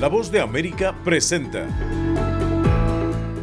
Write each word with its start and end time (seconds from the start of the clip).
La 0.00 0.08
voz 0.08 0.32
de 0.32 0.40
América 0.40 0.94
presenta. 1.04 1.66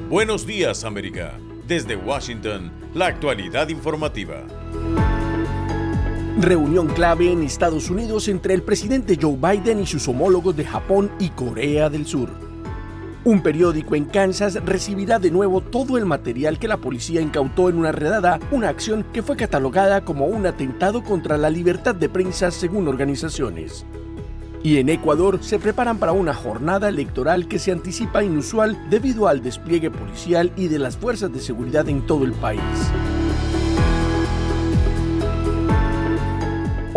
Buenos 0.10 0.48
días 0.48 0.86
América. 0.86 1.38
Desde 1.68 1.96
Washington, 1.96 2.72
la 2.96 3.06
actualidad 3.06 3.70
informativa. 3.70 4.44
Reunión 6.40 6.88
clave 6.88 7.32
en 7.32 7.44
Estados 7.44 7.92
Unidos 7.92 8.28
entre 8.28 8.56
el 8.56 8.64
presidente 8.64 9.20
Joe 9.22 9.38
Biden 9.38 9.82
y 9.82 9.86
sus 9.86 10.08
homólogos 10.08 10.58
de 10.58 10.66
Japón 10.66 11.12
y 11.20 11.30
Corea 11.30 11.92
del 11.92 12.08
Sur. 12.08 12.32
Un 13.24 13.44
periódico 13.44 13.94
en 13.94 14.06
Kansas 14.06 14.56
recibirá 14.66 15.20
de 15.20 15.30
nuevo 15.30 15.62
todo 15.62 15.96
el 15.96 16.06
material 16.06 16.58
que 16.58 16.68
la 16.68 16.78
policía 16.78 17.22
incautó 17.22 17.70
en 17.70 17.78
una 17.78 17.92
redada, 17.92 18.40
una 18.50 18.70
acción 18.70 19.06
que 19.14 19.22
fue 19.22 19.38
catalogada 19.38 20.04
como 20.04 20.26
un 20.26 20.48
atentado 20.48 21.04
contra 21.04 21.38
la 21.38 21.52
libertad 21.52 21.94
de 21.94 22.10
prensa 22.10 22.50
según 22.50 22.88
organizaciones. 22.88 23.86
Y 24.64 24.78
en 24.78 24.90
Ecuador 24.90 25.40
se 25.42 25.60
preparan 25.60 25.98
para 25.98 26.12
una 26.12 26.34
jornada 26.34 26.90
electoral 26.90 27.48
que 27.48 27.60
se 27.60 27.72
anticipa 27.72 28.24
inusual 28.24 28.78
debido 28.90 29.28
al 29.28 29.42
despliegue 29.42 29.92
policial 29.92 30.52
y 30.56 30.68
de 30.68 30.80
las 30.80 30.98
fuerzas 30.98 31.32
de 31.32 31.40
seguridad 31.40 31.88
en 31.90 32.06
todo 32.06 32.26
el 32.26 32.34
país. 32.34 32.62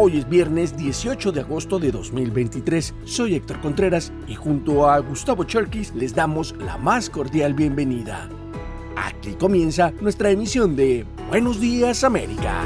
Hoy 0.02 0.16
es 0.16 0.26
viernes 0.26 0.78
18 0.78 1.30
de 1.30 1.40
agosto 1.40 1.78
de 1.78 1.92
2023. 1.92 2.94
Soy 3.04 3.34
Héctor 3.34 3.60
Contreras 3.60 4.12
y 4.26 4.34
junto 4.34 4.88
a 4.88 4.98
Gustavo 5.00 5.44
Cherkis 5.44 5.94
les 5.94 6.14
damos 6.14 6.54
la 6.58 6.78
más 6.78 7.10
cordial 7.10 7.52
bienvenida. 7.52 8.26
Aquí 8.96 9.34
comienza 9.34 9.92
nuestra 10.00 10.30
emisión 10.30 10.74
de 10.74 11.04
Buenos 11.28 11.60
Días 11.60 12.02
América. 12.02 12.64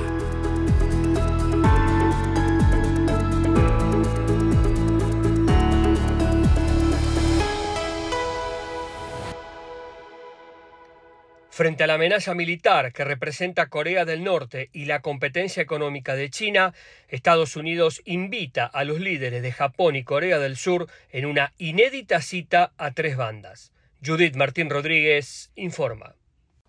Frente 11.54 11.84
a 11.84 11.86
la 11.86 11.94
amenaza 11.94 12.34
militar 12.34 12.92
que 12.92 13.04
representa 13.04 13.68
Corea 13.68 14.04
del 14.04 14.24
Norte 14.24 14.70
y 14.72 14.86
la 14.86 15.02
competencia 15.02 15.62
económica 15.62 16.16
de 16.16 16.28
China, 16.28 16.74
Estados 17.06 17.54
Unidos 17.54 18.02
invita 18.04 18.66
a 18.66 18.82
los 18.82 18.98
líderes 18.98 19.40
de 19.40 19.52
Japón 19.52 19.94
y 19.94 20.02
Corea 20.02 20.40
del 20.40 20.56
Sur 20.56 20.88
en 21.12 21.26
una 21.26 21.52
inédita 21.58 22.20
cita 22.22 22.72
a 22.76 22.90
tres 22.90 23.16
bandas. 23.16 23.70
Judith 24.04 24.34
Martín 24.34 24.68
Rodríguez 24.68 25.52
informa. 25.54 26.16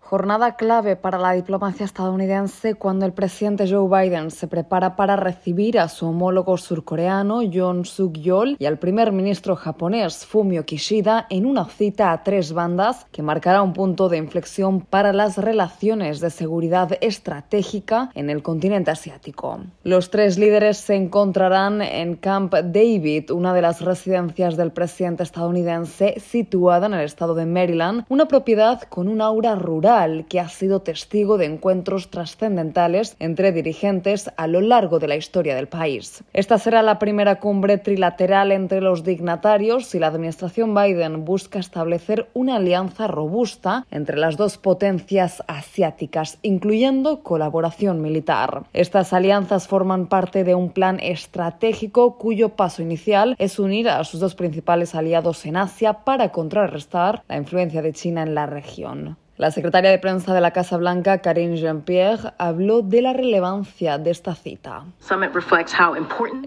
Jornada 0.08 0.54
clave 0.54 0.94
para 0.94 1.18
la 1.18 1.32
diplomacia 1.32 1.84
estadounidense 1.84 2.76
cuando 2.76 3.06
el 3.06 3.12
presidente 3.12 3.68
Joe 3.68 3.88
Biden 3.88 4.30
se 4.30 4.46
prepara 4.46 4.94
para 4.94 5.16
recibir 5.16 5.80
a 5.80 5.88
su 5.88 6.06
homólogo 6.06 6.56
surcoreano 6.58 7.42
Yoon 7.42 7.84
Suk-yeol 7.84 8.54
y 8.60 8.66
al 8.66 8.78
primer 8.78 9.10
ministro 9.10 9.56
japonés 9.56 10.24
Fumio 10.24 10.64
Kishida 10.64 11.26
en 11.28 11.44
una 11.44 11.64
cita 11.64 12.12
a 12.12 12.22
tres 12.22 12.52
bandas 12.52 13.04
que 13.10 13.22
marcará 13.22 13.62
un 13.62 13.72
punto 13.72 14.08
de 14.08 14.18
inflexión 14.18 14.80
para 14.80 15.12
las 15.12 15.38
relaciones 15.38 16.20
de 16.20 16.30
seguridad 16.30 16.96
estratégica 17.00 18.10
en 18.14 18.30
el 18.30 18.44
continente 18.44 18.92
asiático. 18.92 19.58
Los 19.82 20.10
tres 20.10 20.38
líderes 20.38 20.76
se 20.76 20.94
encontrarán 20.94 21.82
en 21.82 22.14
Camp 22.14 22.54
David, 22.54 23.32
una 23.32 23.52
de 23.52 23.62
las 23.62 23.80
residencias 23.80 24.56
del 24.56 24.70
presidente 24.70 25.24
estadounidense 25.24 26.20
situada 26.20 26.86
en 26.86 26.94
el 26.94 27.00
estado 27.00 27.34
de 27.34 27.46
Maryland, 27.46 28.04
una 28.08 28.28
propiedad 28.28 28.82
con 28.82 29.08
un 29.08 29.20
aura 29.20 29.56
rural 29.56 29.95
que 30.28 30.40
ha 30.40 30.48
sido 30.48 30.80
testigo 30.80 31.38
de 31.38 31.46
encuentros 31.46 32.10
trascendentales 32.10 33.16
entre 33.18 33.52
dirigentes 33.52 34.30
a 34.36 34.46
lo 34.46 34.60
largo 34.60 34.98
de 34.98 35.08
la 35.08 35.16
historia 35.16 35.54
del 35.54 35.68
país. 35.68 36.22
Esta 36.34 36.58
será 36.58 36.82
la 36.82 36.98
primera 36.98 37.40
cumbre 37.40 37.78
trilateral 37.78 38.52
entre 38.52 38.82
los 38.82 39.04
dignatarios 39.04 39.94
y 39.94 39.98
la 39.98 40.08
administración 40.08 40.74
Biden 40.74 41.24
busca 41.24 41.58
establecer 41.58 42.28
una 42.34 42.56
alianza 42.56 43.06
robusta 43.06 43.86
entre 43.90 44.18
las 44.18 44.36
dos 44.36 44.58
potencias 44.58 45.42
asiáticas, 45.46 46.38
incluyendo 46.42 47.22
colaboración 47.22 48.02
militar. 48.02 48.64
Estas 48.74 49.14
alianzas 49.14 49.66
forman 49.66 50.08
parte 50.08 50.44
de 50.44 50.54
un 50.54 50.70
plan 50.70 51.00
estratégico 51.00 52.18
cuyo 52.18 52.50
paso 52.50 52.82
inicial 52.82 53.34
es 53.38 53.58
unir 53.58 53.88
a 53.88 54.04
sus 54.04 54.20
dos 54.20 54.34
principales 54.34 54.94
aliados 54.94 55.46
en 55.46 55.56
Asia 55.56 56.04
para 56.04 56.32
contrarrestar 56.32 57.22
la 57.28 57.36
influencia 57.36 57.80
de 57.80 57.94
China 57.94 58.22
en 58.22 58.34
la 58.34 58.46
región. 58.46 59.16
La 59.38 59.50
secretaria 59.50 59.90
de 59.90 59.98
prensa 59.98 60.32
de 60.32 60.40
la 60.40 60.52
Casa 60.52 60.78
Blanca, 60.78 61.18
Karine 61.18 61.58
Jean-Pierre, 61.58 62.32
habló 62.38 62.80
de 62.80 63.02
la 63.02 63.12
relevancia 63.12 63.98
de 63.98 64.10
esta 64.10 64.34
cita. 64.34 64.84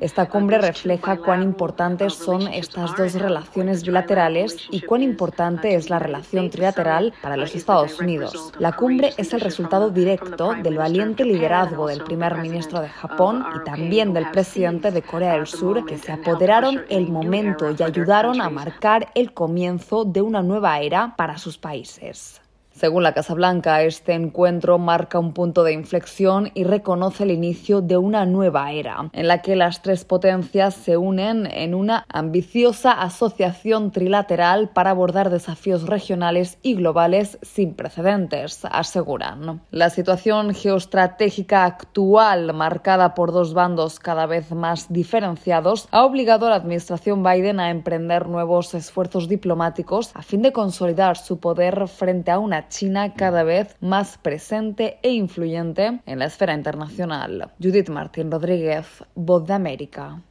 Esta 0.02 0.26
cumbre 0.28 0.58
refleja 0.58 1.18
cuán 1.18 1.44
importantes 1.44 2.16
son 2.16 2.48
estas 2.48 2.96
dos 2.96 3.14
relaciones 3.14 3.84
bilaterales 3.84 4.58
y 4.72 4.82
cuán 4.82 5.04
importante 5.04 5.76
es 5.76 5.92
la 5.92 6.00
relación 6.00 6.50
trilateral 6.50 7.14
para 7.22 7.38
los 7.38 7.54
Estados 7.54 8.00
Unidos. 8.00 8.54
La 8.58 8.72
cumbre 8.72 9.14
es 9.18 9.34
el 9.34 9.42
resultado 9.42 9.92
directo 9.92 10.56
del 10.56 10.78
valiente 10.78 11.26
liderazgo 11.26 11.88
del 11.90 12.04
primer 12.04 12.38
ministro 12.38 12.82
de 12.82 12.90
Japón 12.90 13.46
y 13.56 13.64
también 13.66 14.14
del 14.14 14.32
presidente 14.32 14.90
de 14.90 15.04
Corea 15.04 15.34
del 15.34 15.46
Sur, 15.46 15.86
que 15.86 16.00
se 16.00 16.12
apoderaron 16.12 16.82
el 16.90 17.08
momento 17.08 17.70
y 17.70 17.84
ayudaron 17.84 18.42
a 18.42 18.50
marcar 18.50 19.12
el 19.14 19.32
comienzo 19.32 20.06
de 20.06 20.24
una 20.24 20.42
nueva 20.42 20.80
era 20.80 21.14
para 21.16 21.38
sus 21.38 21.60
países. 21.60 22.42
Según 22.72 23.04
la 23.04 23.14
Casa 23.14 23.34
Blanca, 23.34 23.82
este 23.82 24.14
encuentro 24.14 24.78
marca 24.78 25.20
un 25.20 25.34
punto 25.34 25.64
de 25.64 25.74
inflexión 25.74 26.52
y 26.54 26.64
reconoce 26.64 27.24
el 27.24 27.32
inicio 27.32 27.82
de 27.82 27.98
una 27.98 28.26
nueva 28.26 28.72
era, 28.72 29.10
en 29.12 29.28
la 29.28 29.42
que 29.42 29.58
las 29.58 29.82
tres 29.82 30.06
potencias 30.06 30.76
se 30.76 30.96
unen 30.96 31.46
en 31.46 31.76
una 31.76 32.06
ambiciosa 32.08 32.92
asociación 32.92 33.92
trilateral 33.92 34.70
para 34.70 34.92
abordar 34.92 35.30
desafíos 35.30 35.88
regionales 35.88 36.58
y 36.62 36.76
globales 36.76 37.38
sin 37.42 37.74
precedentes, 37.74 38.64
aseguran. 38.64 39.62
La 39.72 39.90
situación 39.90 40.54
geoestratégica 40.54 41.66
actual, 41.66 42.54
marcada 42.54 43.14
por 43.14 43.34
dos 43.34 43.54
bandos 43.54 44.00
cada 44.00 44.26
vez 44.26 44.52
más 44.52 44.92
diferenciados, 44.94 45.90
ha 45.92 46.06
obligado 46.06 46.48
a 46.48 46.52
la 46.52 46.56
administración 46.56 47.24
Biden 47.24 47.60
a 47.60 47.72
emprender 47.72 48.28
nuevos 48.28 48.74
esfuerzos 48.74 49.28
diplomáticos 49.28 50.12
a 50.14 50.22
fin 50.22 50.42
de 50.42 50.54
consolidar 50.54 51.18
su 51.18 51.40
poder 51.40 51.88
frente 51.88 52.32
a 52.32 52.40
una 52.40 52.59
China 52.68 53.14
cada 53.14 53.44
vez 53.44 53.76
más 53.80 54.18
presente 54.18 54.98
e 55.02 55.12
influyente 55.12 56.02
en 56.06 56.20
la 56.20 56.26
esfera 56.26 56.54
internacional. 56.54 57.54
Judith 57.64 57.90
Martín 57.90 58.30
Rodríguez, 58.30 58.86
Voz 59.16 59.48
de 59.48 59.54
América. 59.54 60.22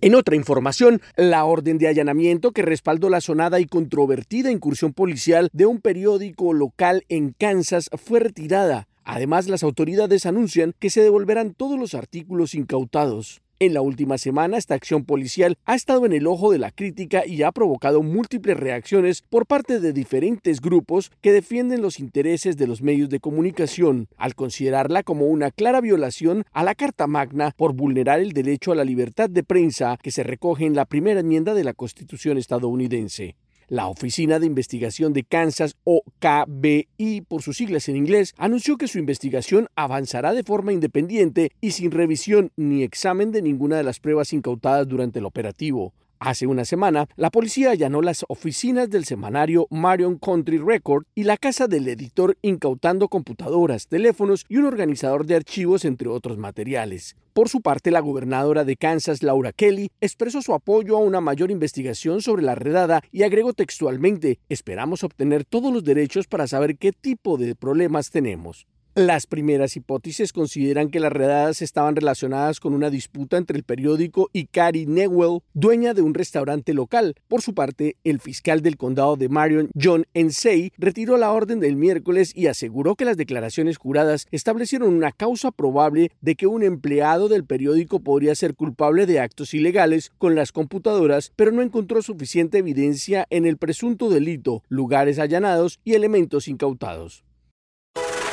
En 0.00 0.14
otra 0.14 0.36
información, 0.36 1.00
la 1.16 1.44
orden 1.44 1.78
de 1.78 1.88
allanamiento 1.88 2.52
que 2.52 2.62
respaldó 2.62 3.10
la 3.10 3.20
sonada 3.20 3.58
y 3.58 3.66
controvertida 3.66 4.50
incursión 4.50 4.92
policial 4.92 5.48
de 5.52 5.66
un 5.66 5.80
periódico 5.80 6.52
local 6.52 7.04
en 7.08 7.34
Kansas 7.38 7.90
fue 7.92 8.20
retirada. 8.20 8.86
Además, 9.02 9.48
las 9.48 9.62
autoridades 9.62 10.26
anuncian 10.26 10.74
que 10.78 10.90
se 10.90 11.02
devolverán 11.02 11.54
todos 11.54 11.78
los 11.78 11.94
artículos 11.94 12.54
incautados. 12.54 13.40
En 13.60 13.74
la 13.74 13.80
última 13.80 14.18
semana, 14.18 14.56
esta 14.56 14.76
acción 14.76 15.04
policial 15.04 15.58
ha 15.64 15.74
estado 15.74 16.06
en 16.06 16.12
el 16.12 16.28
ojo 16.28 16.52
de 16.52 16.58
la 16.58 16.70
crítica 16.70 17.26
y 17.26 17.42
ha 17.42 17.50
provocado 17.50 18.04
múltiples 18.04 18.56
reacciones 18.56 19.22
por 19.22 19.46
parte 19.46 19.80
de 19.80 19.92
diferentes 19.92 20.60
grupos 20.60 21.10
que 21.20 21.32
defienden 21.32 21.82
los 21.82 21.98
intereses 21.98 22.56
de 22.56 22.68
los 22.68 22.82
medios 22.82 23.08
de 23.08 23.18
comunicación, 23.18 24.06
al 24.16 24.36
considerarla 24.36 25.02
como 25.02 25.26
una 25.26 25.50
clara 25.50 25.80
violación 25.80 26.44
a 26.52 26.62
la 26.62 26.76
Carta 26.76 27.08
Magna 27.08 27.52
por 27.56 27.72
vulnerar 27.72 28.20
el 28.20 28.30
derecho 28.30 28.70
a 28.70 28.76
la 28.76 28.84
libertad 28.84 29.28
de 29.28 29.42
prensa 29.42 29.98
que 30.00 30.12
se 30.12 30.22
recoge 30.22 30.64
en 30.64 30.76
la 30.76 30.84
primera 30.84 31.18
enmienda 31.18 31.52
de 31.52 31.64
la 31.64 31.74
Constitución 31.74 32.38
estadounidense. 32.38 33.34
La 33.70 33.86
Oficina 33.86 34.38
de 34.38 34.46
Investigación 34.46 35.12
de 35.12 35.24
Kansas, 35.24 35.76
o 35.84 36.02
KBI 36.20 37.20
por 37.28 37.42
sus 37.42 37.58
siglas 37.58 37.86
en 37.90 37.96
inglés, 37.96 38.32
anunció 38.38 38.78
que 38.78 38.88
su 38.88 38.98
investigación 38.98 39.68
avanzará 39.76 40.32
de 40.32 40.42
forma 40.42 40.72
independiente 40.72 41.52
y 41.60 41.72
sin 41.72 41.90
revisión 41.90 42.50
ni 42.56 42.82
examen 42.82 43.30
de 43.30 43.42
ninguna 43.42 43.76
de 43.76 43.82
las 43.82 44.00
pruebas 44.00 44.32
incautadas 44.32 44.88
durante 44.88 45.18
el 45.18 45.26
operativo. 45.26 45.92
Hace 46.20 46.48
una 46.48 46.64
semana, 46.64 47.06
la 47.14 47.30
policía 47.30 47.70
allanó 47.70 48.02
las 48.02 48.24
oficinas 48.28 48.90
del 48.90 49.04
semanario 49.04 49.68
Marion 49.70 50.18
Country 50.18 50.58
Record 50.58 51.04
y 51.14 51.22
la 51.22 51.36
casa 51.36 51.68
del 51.68 51.86
editor 51.86 52.36
incautando 52.42 53.06
computadoras, 53.08 53.86
teléfonos 53.86 54.44
y 54.48 54.56
un 54.56 54.64
organizador 54.64 55.26
de 55.26 55.36
archivos, 55.36 55.84
entre 55.84 56.08
otros 56.08 56.36
materiales. 56.36 57.14
Por 57.34 57.48
su 57.48 57.60
parte, 57.60 57.92
la 57.92 58.00
gobernadora 58.00 58.64
de 58.64 58.74
Kansas, 58.74 59.22
Laura 59.22 59.52
Kelly, 59.52 59.92
expresó 60.00 60.42
su 60.42 60.54
apoyo 60.54 60.96
a 60.96 61.00
una 61.00 61.20
mayor 61.20 61.52
investigación 61.52 62.20
sobre 62.20 62.42
la 62.42 62.56
redada 62.56 63.00
y 63.12 63.22
agregó 63.22 63.52
textualmente, 63.52 64.40
esperamos 64.48 65.04
obtener 65.04 65.44
todos 65.44 65.72
los 65.72 65.84
derechos 65.84 66.26
para 66.26 66.48
saber 66.48 66.78
qué 66.78 66.90
tipo 66.90 67.38
de 67.38 67.54
problemas 67.54 68.10
tenemos. 68.10 68.66
Las 68.98 69.28
primeras 69.28 69.76
hipótesis 69.76 70.32
consideran 70.32 70.90
que 70.90 70.98
las 70.98 71.12
redadas 71.12 71.62
estaban 71.62 71.94
relacionadas 71.94 72.58
con 72.58 72.74
una 72.74 72.90
disputa 72.90 73.36
entre 73.36 73.56
el 73.56 73.62
periódico 73.62 74.28
y 74.32 74.46
Carrie 74.46 74.86
Newell, 74.86 75.42
dueña 75.54 75.94
de 75.94 76.02
un 76.02 76.14
restaurante 76.14 76.74
local. 76.74 77.14
Por 77.28 77.40
su 77.40 77.54
parte, 77.54 77.96
el 78.02 78.18
fiscal 78.18 78.60
del 78.60 78.76
condado 78.76 79.14
de 79.14 79.28
Marion, 79.28 79.70
John 79.80 80.04
Ensey, 80.14 80.72
retiró 80.78 81.16
la 81.16 81.30
orden 81.30 81.60
del 81.60 81.76
miércoles 81.76 82.32
y 82.34 82.48
aseguró 82.48 82.96
que 82.96 83.04
las 83.04 83.16
declaraciones 83.16 83.78
juradas 83.78 84.26
establecieron 84.32 84.92
una 84.92 85.12
causa 85.12 85.52
probable 85.52 86.10
de 86.20 86.34
que 86.34 86.48
un 86.48 86.64
empleado 86.64 87.28
del 87.28 87.44
periódico 87.44 88.00
podría 88.00 88.34
ser 88.34 88.56
culpable 88.56 89.06
de 89.06 89.20
actos 89.20 89.54
ilegales 89.54 90.10
con 90.18 90.34
las 90.34 90.50
computadoras, 90.50 91.32
pero 91.36 91.52
no 91.52 91.62
encontró 91.62 92.02
suficiente 92.02 92.58
evidencia 92.58 93.28
en 93.30 93.46
el 93.46 93.58
presunto 93.58 94.10
delito, 94.10 94.64
lugares 94.68 95.20
allanados 95.20 95.78
y 95.84 95.94
elementos 95.94 96.48
incautados. 96.48 97.27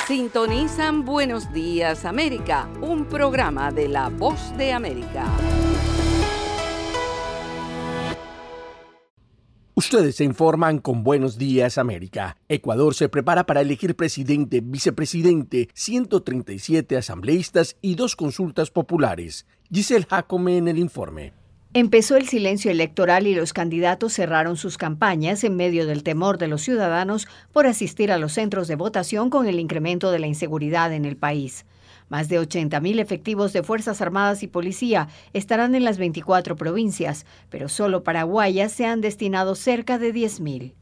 Sintonizan 0.06 1.04
Buenos 1.04 1.52
Días 1.52 2.04
América, 2.04 2.68
un 2.80 3.06
programa 3.06 3.72
de 3.72 3.88
La 3.88 4.08
Voz 4.08 4.56
de 4.56 4.72
América. 4.72 5.24
Ustedes 9.74 10.14
se 10.14 10.22
informan 10.22 10.78
con 10.78 11.02
Buenos 11.02 11.38
Días 11.38 11.76
América. 11.76 12.36
Ecuador 12.48 12.94
se 12.94 13.08
prepara 13.08 13.46
para 13.46 13.62
elegir 13.62 13.96
presidente, 13.96 14.60
vicepresidente, 14.62 15.70
137 15.74 16.96
asambleístas 16.96 17.76
y 17.82 17.96
dos 17.96 18.14
consultas 18.14 18.70
populares. 18.70 19.44
Giselle 19.72 20.06
Jacome 20.08 20.56
en 20.56 20.68
el 20.68 20.78
informe. 20.78 21.32
Empezó 21.78 22.16
el 22.16 22.26
silencio 22.26 22.70
electoral 22.70 23.26
y 23.26 23.34
los 23.34 23.52
candidatos 23.52 24.14
cerraron 24.14 24.56
sus 24.56 24.78
campañas 24.78 25.44
en 25.44 25.56
medio 25.56 25.86
del 25.86 26.04
temor 26.04 26.38
de 26.38 26.48
los 26.48 26.62
ciudadanos 26.62 27.28
por 27.52 27.66
asistir 27.66 28.10
a 28.10 28.16
los 28.16 28.32
centros 28.32 28.66
de 28.66 28.76
votación 28.76 29.28
con 29.28 29.46
el 29.46 29.60
incremento 29.60 30.10
de 30.10 30.18
la 30.18 30.26
inseguridad 30.26 30.90
en 30.94 31.04
el 31.04 31.18
país. 31.18 31.66
Más 32.08 32.30
de 32.30 32.40
80.000 32.40 32.98
efectivos 32.98 33.52
de 33.52 33.62
Fuerzas 33.62 34.00
Armadas 34.00 34.42
y 34.42 34.46
Policía 34.46 35.08
estarán 35.34 35.74
en 35.74 35.84
las 35.84 35.98
24 35.98 36.56
provincias, 36.56 37.26
pero 37.50 37.68
solo 37.68 38.02
para 38.02 38.22
Guayas 38.22 38.72
se 38.72 38.86
han 38.86 39.02
destinado 39.02 39.54
cerca 39.54 39.98
de 39.98 40.14
10.000. 40.14 40.72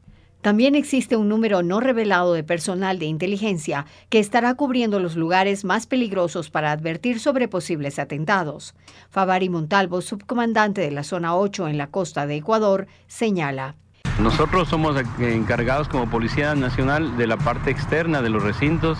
También 0.45 0.75
existe 0.75 1.17
un 1.17 1.27
número 1.27 1.63
no 1.63 1.79
revelado 1.79 2.33
de 2.33 2.43
personal 2.43 2.99
de 2.99 3.07
inteligencia 3.07 3.87
que 4.09 4.19
estará 4.19 4.53
cubriendo 4.53 4.99
los 4.99 5.15
lugares 5.15 5.65
más 5.65 5.87
peligrosos 5.87 6.51
para 6.51 6.71
advertir 6.71 7.19
sobre 7.19 7.47
posibles 7.47 7.97
atentados. 7.97 8.75
Favari 9.09 9.49
Montalvo, 9.49 10.01
subcomandante 10.01 10.81
de 10.81 10.91
la 10.91 11.03
zona 11.03 11.35
8 11.35 11.67
en 11.67 11.79
la 11.79 11.87
costa 11.87 12.27
de 12.27 12.35
Ecuador, 12.35 12.85
señala. 13.07 13.73
Nosotros 14.19 14.69
somos 14.69 15.01
encargados 15.19 15.89
como 15.89 16.11
Policía 16.11 16.53
Nacional 16.53 17.17
de 17.17 17.25
la 17.25 17.37
parte 17.37 17.71
externa 17.71 18.21
de 18.21 18.29
los 18.29 18.43
recintos 18.43 18.99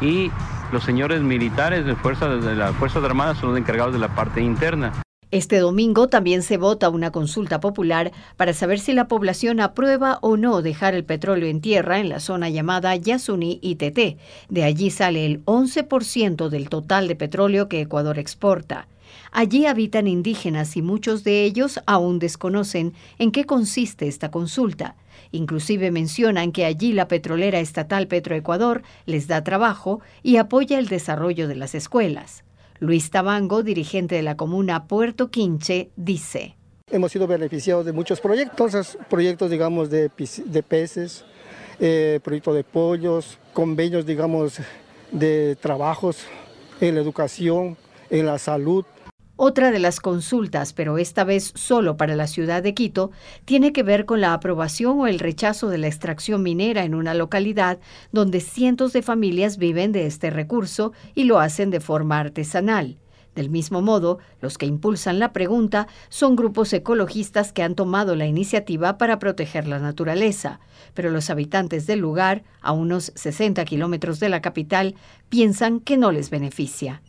y 0.00 0.30
los 0.70 0.84
señores 0.84 1.22
militares 1.22 1.84
de, 1.86 1.96
fuerzas, 1.96 2.44
de 2.44 2.54
las 2.54 2.72
Fuerzas 2.76 3.02
Armadas 3.02 3.38
son 3.38 3.50
los 3.50 3.58
encargados 3.58 3.94
de 3.94 3.98
la 3.98 4.14
parte 4.14 4.40
interna. 4.40 4.92
Este 5.34 5.58
domingo 5.58 6.06
también 6.06 6.44
se 6.44 6.58
vota 6.58 6.88
una 6.90 7.10
consulta 7.10 7.58
popular 7.58 8.12
para 8.36 8.52
saber 8.52 8.78
si 8.78 8.92
la 8.92 9.08
población 9.08 9.58
aprueba 9.58 10.20
o 10.22 10.36
no 10.36 10.62
dejar 10.62 10.94
el 10.94 11.02
petróleo 11.02 11.48
en 11.48 11.60
tierra 11.60 11.98
en 11.98 12.08
la 12.08 12.20
zona 12.20 12.50
llamada 12.50 12.94
Yasuní 12.94 13.58
ITT. 13.60 14.16
De 14.48 14.62
allí 14.62 14.90
sale 14.90 15.26
el 15.26 15.44
11% 15.44 16.48
del 16.50 16.68
total 16.68 17.08
de 17.08 17.16
petróleo 17.16 17.68
que 17.68 17.80
Ecuador 17.80 18.20
exporta. 18.20 18.86
Allí 19.32 19.66
habitan 19.66 20.06
indígenas 20.06 20.76
y 20.76 20.82
muchos 20.82 21.24
de 21.24 21.42
ellos 21.42 21.80
aún 21.84 22.20
desconocen 22.20 22.94
en 23.18 23.32
qué 23.32 23.44
consiste 23.44 24.06
esta 24.06 24.30
consulta. 24.30 24.94
Inclusive 25.32 25.90
mencionan 25.90 26.52
que 26.52 26.64
allí 26.64 26.92
la 26.92 27.08
petrolera 27.08 27.58
estatal 27.58 28.06
Petroecuador 28.06 28.84
les 29.04 29.26
da 29.26 29.42
trabajo 29.42 30.00
y 30.22 30.36
apoya 30.36 30.78
el 30.78 30.86
desarrollo 30.86 31.48
de 31.48 31.56
las 31.56 31.74
escuelas. 31.74 32.44
Luis 32.84 33.10
Tabango, 33.10 33.62
dirigente 33.62 34.14
de 34.14 34.22
la 34.22 34.36
comuna 34.36 34.86
Puerto 34.86 35.30
Quinche, 35.30 35.90
dice. 35.96 36.56
Hemos 36.90 37.12
sido 37.12 37.26
beneficiados 37.26 37.86
de 37.86 37.92
muchos 37.92 38.20
proyectos, 38.20 38.98
proyectos 39.08 39.50
digamos 39.50 39.88
de, 39.88 40.10
peces, 40.10 41.24
eh, 41.80 42.20
proyectos 42.22 42.54
de 42.54 42.62
pollos, 42.62 43.38
convenios 43.54 44.04
digamos 44.04 44.58
de 45.10 45.56
trabajos 45.56 46.26
en 46.80 46.94
la 46.94 47.00
educación, 47.00 47.78
en 48.10 48.26
la 48.26 48.38
salud, 48.38 48.84
otra 49.36 49.70
de 49.70 49.78
las 49.78 50.00
consultas, 50.00 50.72
pero 50.72 50.98
esta 50.98 51.24
vez 51.24 51.52
solo 51.54 51.96
para 51.96 52.14
la 52.16 52.26
ciudad 52.26 52.62
de 52.62 52.74
Quito, 52.74 53.10
tiene 53.44 53.72
que 53.72 53.82
ver 53.82 54.04
con 54.04 54.20
la 54.20 54.32
aprobación 54.32 55.00
o 55.00 55.06
el 55.06 55.18
rechazo 55.18 55.68
de 55.68 55.78
la 55.78 55.88
extracción 55.88 56.42
minera 56.42 56.84
en 56.84 56.94
una 56.94 57.14
localidad 57.14 57.78
donde 58.12 58.40
cientos 58.40 58.92
de 58.92 59.02
familias 59.02 59.58
viven 59.58 59.92
de 59.92 60.06
este 60.06 60.30
recurso 60.30 60.92
y 61.14 61.24
lo 61.24 61.40
hacen 61.40 61.70
de 61.70 61.80
forma 61.80 62.20
artesanal. 62.20 62.96
Del 63.34 63.50
mismo 63.50 63.82
modo, 63.82 64.18
los 64.40 64.58
que 64.58 64.66
impulsan 64.66 65.18
la 65.18 65.32
pregunta 65.32 65.88
son 66.08 66.36
grupos 66.36 66.72
ecologistas 66.72 67.52
que 67.52 67.64
han 67.64 67.74
tomado 67.74 68.14
la 68.14 68.26
iniciativa 68.26 68.96
para 68.96 69.18
proteger 69.18 69.66
la 69.66 69.80
naturaleza, 69.80 70.60
pero 70.94 71.10
los 71.10 71.30
habitantes 71.30 71.88
del 71.88 71.98
lugar, 71.98 72.44
a 72.60 72.70
unos 72.70 73.10
60 73.16 73.64
kilómetros 73.64 74.20
de 74.20 74.28
la 74.28 74.40
capital, 74.40 74.94
piensan 75.28 75.80
que 75.80 75.96
no 75.96 76.12
les 76.12 76.30
beneficia. 76.30 77.02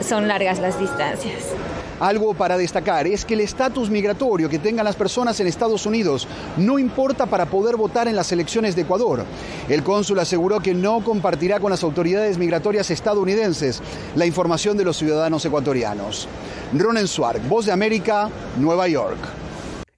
son 0.06 0.28
largas 0.28 0.58
las 0.58 0.78
distancias. 0.78 1.54
Algo 2.02 2.34
para 2.34 2.58
destacar 2.58 3.06
es 3.06 3.24
que 3.24 3.34
el 3.34 3.42
estatus 3.42 3.88
migratorio 3.88 4.48
que 4.48 4.58
tengan 4.58 4.84
las 4.84 4.96
personas 4.96 5.38
en 5.38 5.46
Estados 5.46 5.86
Unidos 5.86 6.26
no 6.56 6.80
importa 6.80 7.26
para 7.26 7.46
poder 7.46 7.76
votar 7.76 8.08
en 8.08 8.16
las 8.16 8.32
elecciones 8.32 8.74
de 8.74 8.82
Ecuador. 8.82 9.24
El 9.68 9.84
cónsul 9.84 10.18
aseguró 10.18 10.58
que 10.58 10.74
no 10.74 11.04
compartirá 11.04 11.60
con 11.60 11.70
las 11.70 11.84
autoridades 11.84 12.38
migratorias 12.38 12.90
estadounidenses 12.90 13.80
la 14.16 14.26
información 14.26 14.76
de 14.76 14.82
los 14.82 14.96
ciudadanos 14.96 15.44
ecuatorianos. 15.44 16.26
Ronen 16.72 17.06
Suark, 17.06 17.48
Voz 17.48 17.66
de 17.66 17.72
América, 17.72 18.28
Nueva 18.58 18.88
York. 18.88 19.20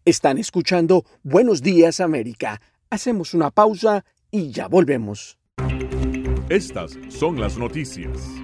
Están 0.05 0.37
escuchando 0.37 1.07
Buenos 1.23 1.63
Días 1.63 2.01
América. 2.01 2.61
Hacemos 2.91 3.33
una 3.33 3.51
pausa 3.51 4.05
y 4.31 4.51
ya 4.51 4.69
volvemos. 4.69 5.39
Estas 6.51 6.99
son 7.09 7.41
las 7.41 7.57
noticias. 7.57 8.44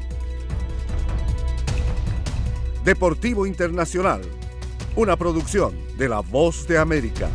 Deportivo 2.83 3.45
Internacional, 3.45 4.21
una 4.95 5.15
producción 5.15 5.75
de 5.99 6.09
La 6.09 6.21
Voz 6.21 6.67
de 6.67 6.79
América. 6.79 7.29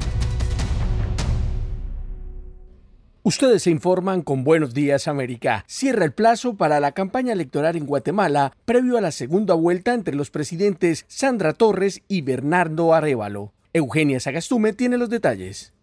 Ustedes 3.22 3.62
se 3.62 3.70
informan 3.70 4.22
con 4.22 4.42
Buenos 4.42 4.74
Días 4.74 5.06
América. 5.06 5.64
Cierra 5.68 6.04
el 6.04 6.12
plazo 6.12 6.56
para 6.56 6.80
la 6.80 6.90
campaña 6.90 7.32
electoral 7.32 7.76
en 7.76 7.86
Guatemala 7.86 8.56
previo 8.64 8.98
a 8.98 9.00
la 9.00 9.12
segunda 9.12 9.54
vuelta 9.54 9.94
entre 9.94 10.16
los 10.16 10.30
presidentes 10.30 11.04
Sandra 11.06 11.52
Torres 11.52 12.02
y 12.08 12.22
Bernardo 12.22 12.92
Arevalo. 12.92 13.52
Eugenia 13.72 14.18
Sagastume 14.18 14.72
tiene 14.72 14.98
los 14.98 15.10
detalles. 15.10 15.75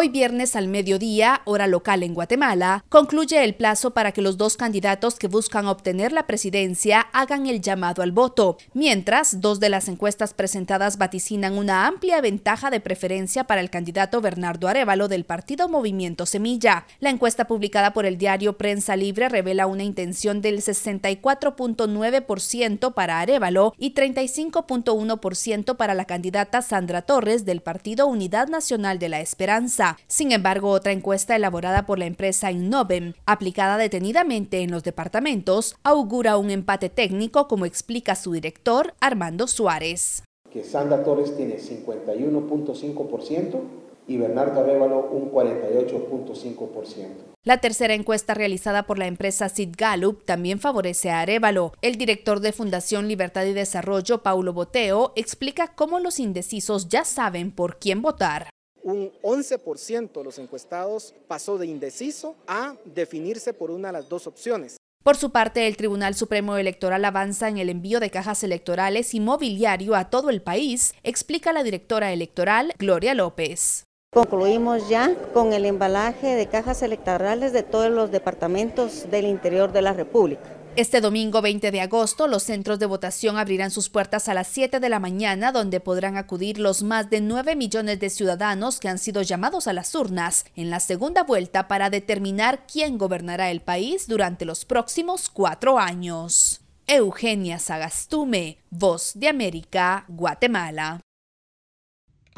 Hoy 0.00 0.10
viernes 0.10 0.54
al 0.54 0.68
mediodía, 0.68 1.40
hora 1.44 1.66
local 1.66 2.04
en 2.04 2.14
Guatemala, 2.14 2.84
concluye 2.88 3.42
el 3.42 3.56
plazo 3.56 3.94
para 3.94 4.12
que 4.12 4.22
los 4.22 4.36
dos 4.36 4.56
candidatos 4.56 5.16
que 5.16 5.26
buscan 5.26 5.66
obtener 5.66 6.12
la 6.12 6.28
presidencia 6.28 7.00
hagan 7.12 7.48
el 7.48 7.60
llamado 7.60 8.04
al 8.04 8.12
voto, 8.12 8.58
mientras 8.74 9.40
dos 9.40 9.58
de 9.58 9.70
las 9.70 9.88
encuestas 9.88 10.34
presentadas 10.34 10.98
vaticinan 10.98 11.58
una 11.58 11.88
amplia 11.88 12.20
ventaja 12.20 12.70
de 12.70 12.78
preferencia 12.78 13.42
para 13.42 13.60
el 13.60 13.70
candidato 13.70 14.20
Bernardo 14.20 14.68
Arevalo 14.68 15.08
del 15.08 15.24
partido 15.24 15.68
Movimiento 15.68 16.26
Semilla. 16.26 16.86
La 17.00 17.10
encuesta 17.10 17.48
publicada 17.48 17.92
por 17.92 18.06
el 18.06 18.18
diario 18.18 18.56
Prensa 18.56 18.94
Libre 18.94 19.28
revela 19.28 19.66
una 19.66 19.82
intención 19.82 20.40
del 20.40 20.62
64.9% 20.62 22.94
para 22.94 23.18
Arevalo 23.18 23.74
y 23.76 23.94
35.1% 23.94 25.76
para 25.76 25.94
la 25.94 26.04
candidata 26.04 26.62
Sandra 26.62 27.02
Torres 27.02 27.44
del 27.44 27.62
partido 27.62 28.06
Unidad 28.06 28.46
Nacional 28.46 29.00
de 29.00 29.08
la 29.08 29.18
Esperanza. 29.18 29.87
Sin 30.06 30.32
embargo, 30.32 30.70
otra 30.70 30.92
encuesta 30.92 31.36
elaborada 31.36 31.86
por 31.86 31.98
la 31.98 32.06
empresa 32.06 32.50
Innovem, 32.50 33.14
aplicada 33.26 33.78
detenidamente 33.78 34.60
en 34.60 34.70
los 34.70 34.84
departamentos, 34.84 35.76
augura 35.82 36.36
un 36.36 36.50
empate 36.50 36.88
técnico, 36.88 37.48
como 37.48 37.66
explica 37.66 38.14
su 38.14 38.32
director, 38.32 38.94
Armando 39.00 39.46
Suárez. 39.46 40.22
Que 40.50 40.64
Sandra 40.64 41.04
Torres 41.04 41.36
tiene 41.36 41.58
51.5% 41.58 43.60
y 44.08 44.16
Bernardo 44.16 44.60
Arevalo 44.60 45.08
un 45.10 45.30
48.5%. 45.30 47.28
La 47.44 47.58
tercera 47.58 47.94
encuesta 47.94 48.34
realizada 48.34 48.84
por 48.84 48.98
la 48.98 49.06
empresa 49.06 49.48
Sid 49.48 49.74
Gallup 49.76 50.24
también 50.24 50.58
favorece 50.58 51.10
a 51.10 51.20
Arevalo. 51.20 51.72
El 51.82 51.96
director 51.96 52.40
de 52.40 52.52
Fundación 52.52 53.08
Libertad 53.08 53.44
y 53.44 53.52
Desarrollo, 53.52 54.22
Paulo 54.22 54.52
Boteo, 54.52 55.12
explica 55.14 55.74
cómo 55.74 56.00
los 56.00 56.18
indecisos 56.18 56.88
ya 56.88 57.04
saben 57.04 57.52
por 57.52 57.78
quién 57.78 58.02
votar 58.02 58.48
un 58.88 59.12
11% 59.22 60.12
de 60.12 60.24
los 60.24 60.38
encuestados 60.38 61.14
pasó 61.26 61.58
de 61.58 61.66
indeciso 61.66 62.34
a 62.46 62.74
definirse 62.86 63.52
por 63.52 63.70
una 63.70 63.88
de 63.88 63.92
las 63.92 64.08
dos 64.08 64.26
opciones. 64.26 64.78
Por 65.04 65.16
su 65.16 65.30
parte, 65.30 65.66
el 65.66 65.76
Tribunal 65.76 66.14
Supremo 66.14 66.56
Electoral 66.56 67.04
avanza 67.04 67.48
en 67.48 67.58
el 67.58 67.68
envío 67.68 68.00
de 68.00 68.10
cajas 68.10 68.42
electorales 68.42 69.14
y 69.14 69.20
mobiliario 69.20 69.94
a 69.94 70.10
todo 70.10 70.30
el 70.30 70.42
país, 70.42 70.94
explica 71.02 71.52
la 71.52 71.62
directora 71.62 72.12
electoral 72.12 72.72
Gloria 72.78 73.14
López. 73.14 73.84
Concluimos 74.10 74.88
ya 74.88 75.14
con 75.34 75.52
el 75.52 75.66
embalaje 75.66 76.34
de 76.34 76.46
cajas 76.46 76.82
electorales 76.82 77.52
de 77.52 77.62
todos 77.62 77.90
los 77.90 78.10
departamentos 78.10 79.10
del 79.10 79.26
interior 79.26 79.70
de 79.70 79.82
la 79.82 79.92
República. 79.92 80.57
Este 80.76 81.00
domingo 81.00 81.42
20 81.42 81.72
de 81.72 81.80
agosto, 81.80 82.28
los 82.28 82.44
centros 82.44 82.78
de 82.78 82.86
votación 82.86 83.36
abrirán 83.36 83.70
sus 83.70 83.88
puertas 83.88 84.28
a 84.28 84.34
las 84.34 84.46
7 84.48 84.78
de 84.78 84.88
la 84.88 85.00
mañana, 85.00 85.50
donde 85.50 85.80
podrán 85.80 86.16
acudir 86.16 86.58
los 86.58 86.82
más 86.84 87.10
de 87.10 87.20
9 87.20 87.56
millones 87.56 87.98
de 87.98 88.10
ciudadanos 88.10 88.78
que 88.78 88.88
han 88.88 88.98
sido 88.98 89.22
llamados 89.22 89.66
a 89.66 89.72
las 89.72 89.94
urnas 89.94 90.44
en 90.54 90.70
la 90.70 90.78
segunda 90.78 91.24
vuelta 91.24 91.66
para 91.66 91.90
determinar 91.90 92.64
quién 92.72 92.96
gobernará 92.96 93.50
el 93.50 93.60
país 93.60 94.06
durante 94.06 94.44
los 94.44 94.64
próximos 94.64 95.28
cuatro 95.28 95.78
años. 95.78 96.60
Eugenia 96.86 97.58
Sagastume, 97.58 98.58
Voz 98.70 99.12
de 99.14 99.28
América, 99.28 100.04
Guatemala. 100.08 101.00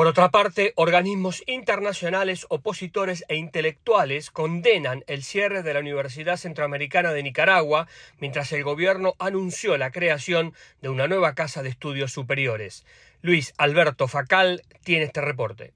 Por 0.00 0.06
otra 0.06 0.30
parte, 0.30 0.72
organismos 0.76 1.42
internacionales, 1.46 2.46
opositores 2.48 3.22
e 3.28 3.36
intelectuales 3.36 4.30
condenan 4.30 5.04
el 5.08 5.22
cierre 5.22 5.62
de 5.62 5.74
la 5.74 5.80
Universidad 5.80 6.38
Centroamericana 6.38 7.12
de 7.12 7.22
Nicaragua, 7.22 7.86
mientras 8.18 8.50
el 8.52 8.64
gobierno 8.64 9.14
anunció 9.18 9.76
la 9.76 9.90
creación 9.90 10.54
de 10.80 10.88
una 10.88 11.06
nueva 11.06 11.34
casa 11.34 11.62
de 11.62 11.68
estudios 11.68 12.12
superiores. 12.12 12.86
Luis 13.20 13.52
Alberto 13.58 14.08
Facal 14.08 14.62
tiene 14.84 15.04
este 15.04 15.20
reporte. 15.20 15.74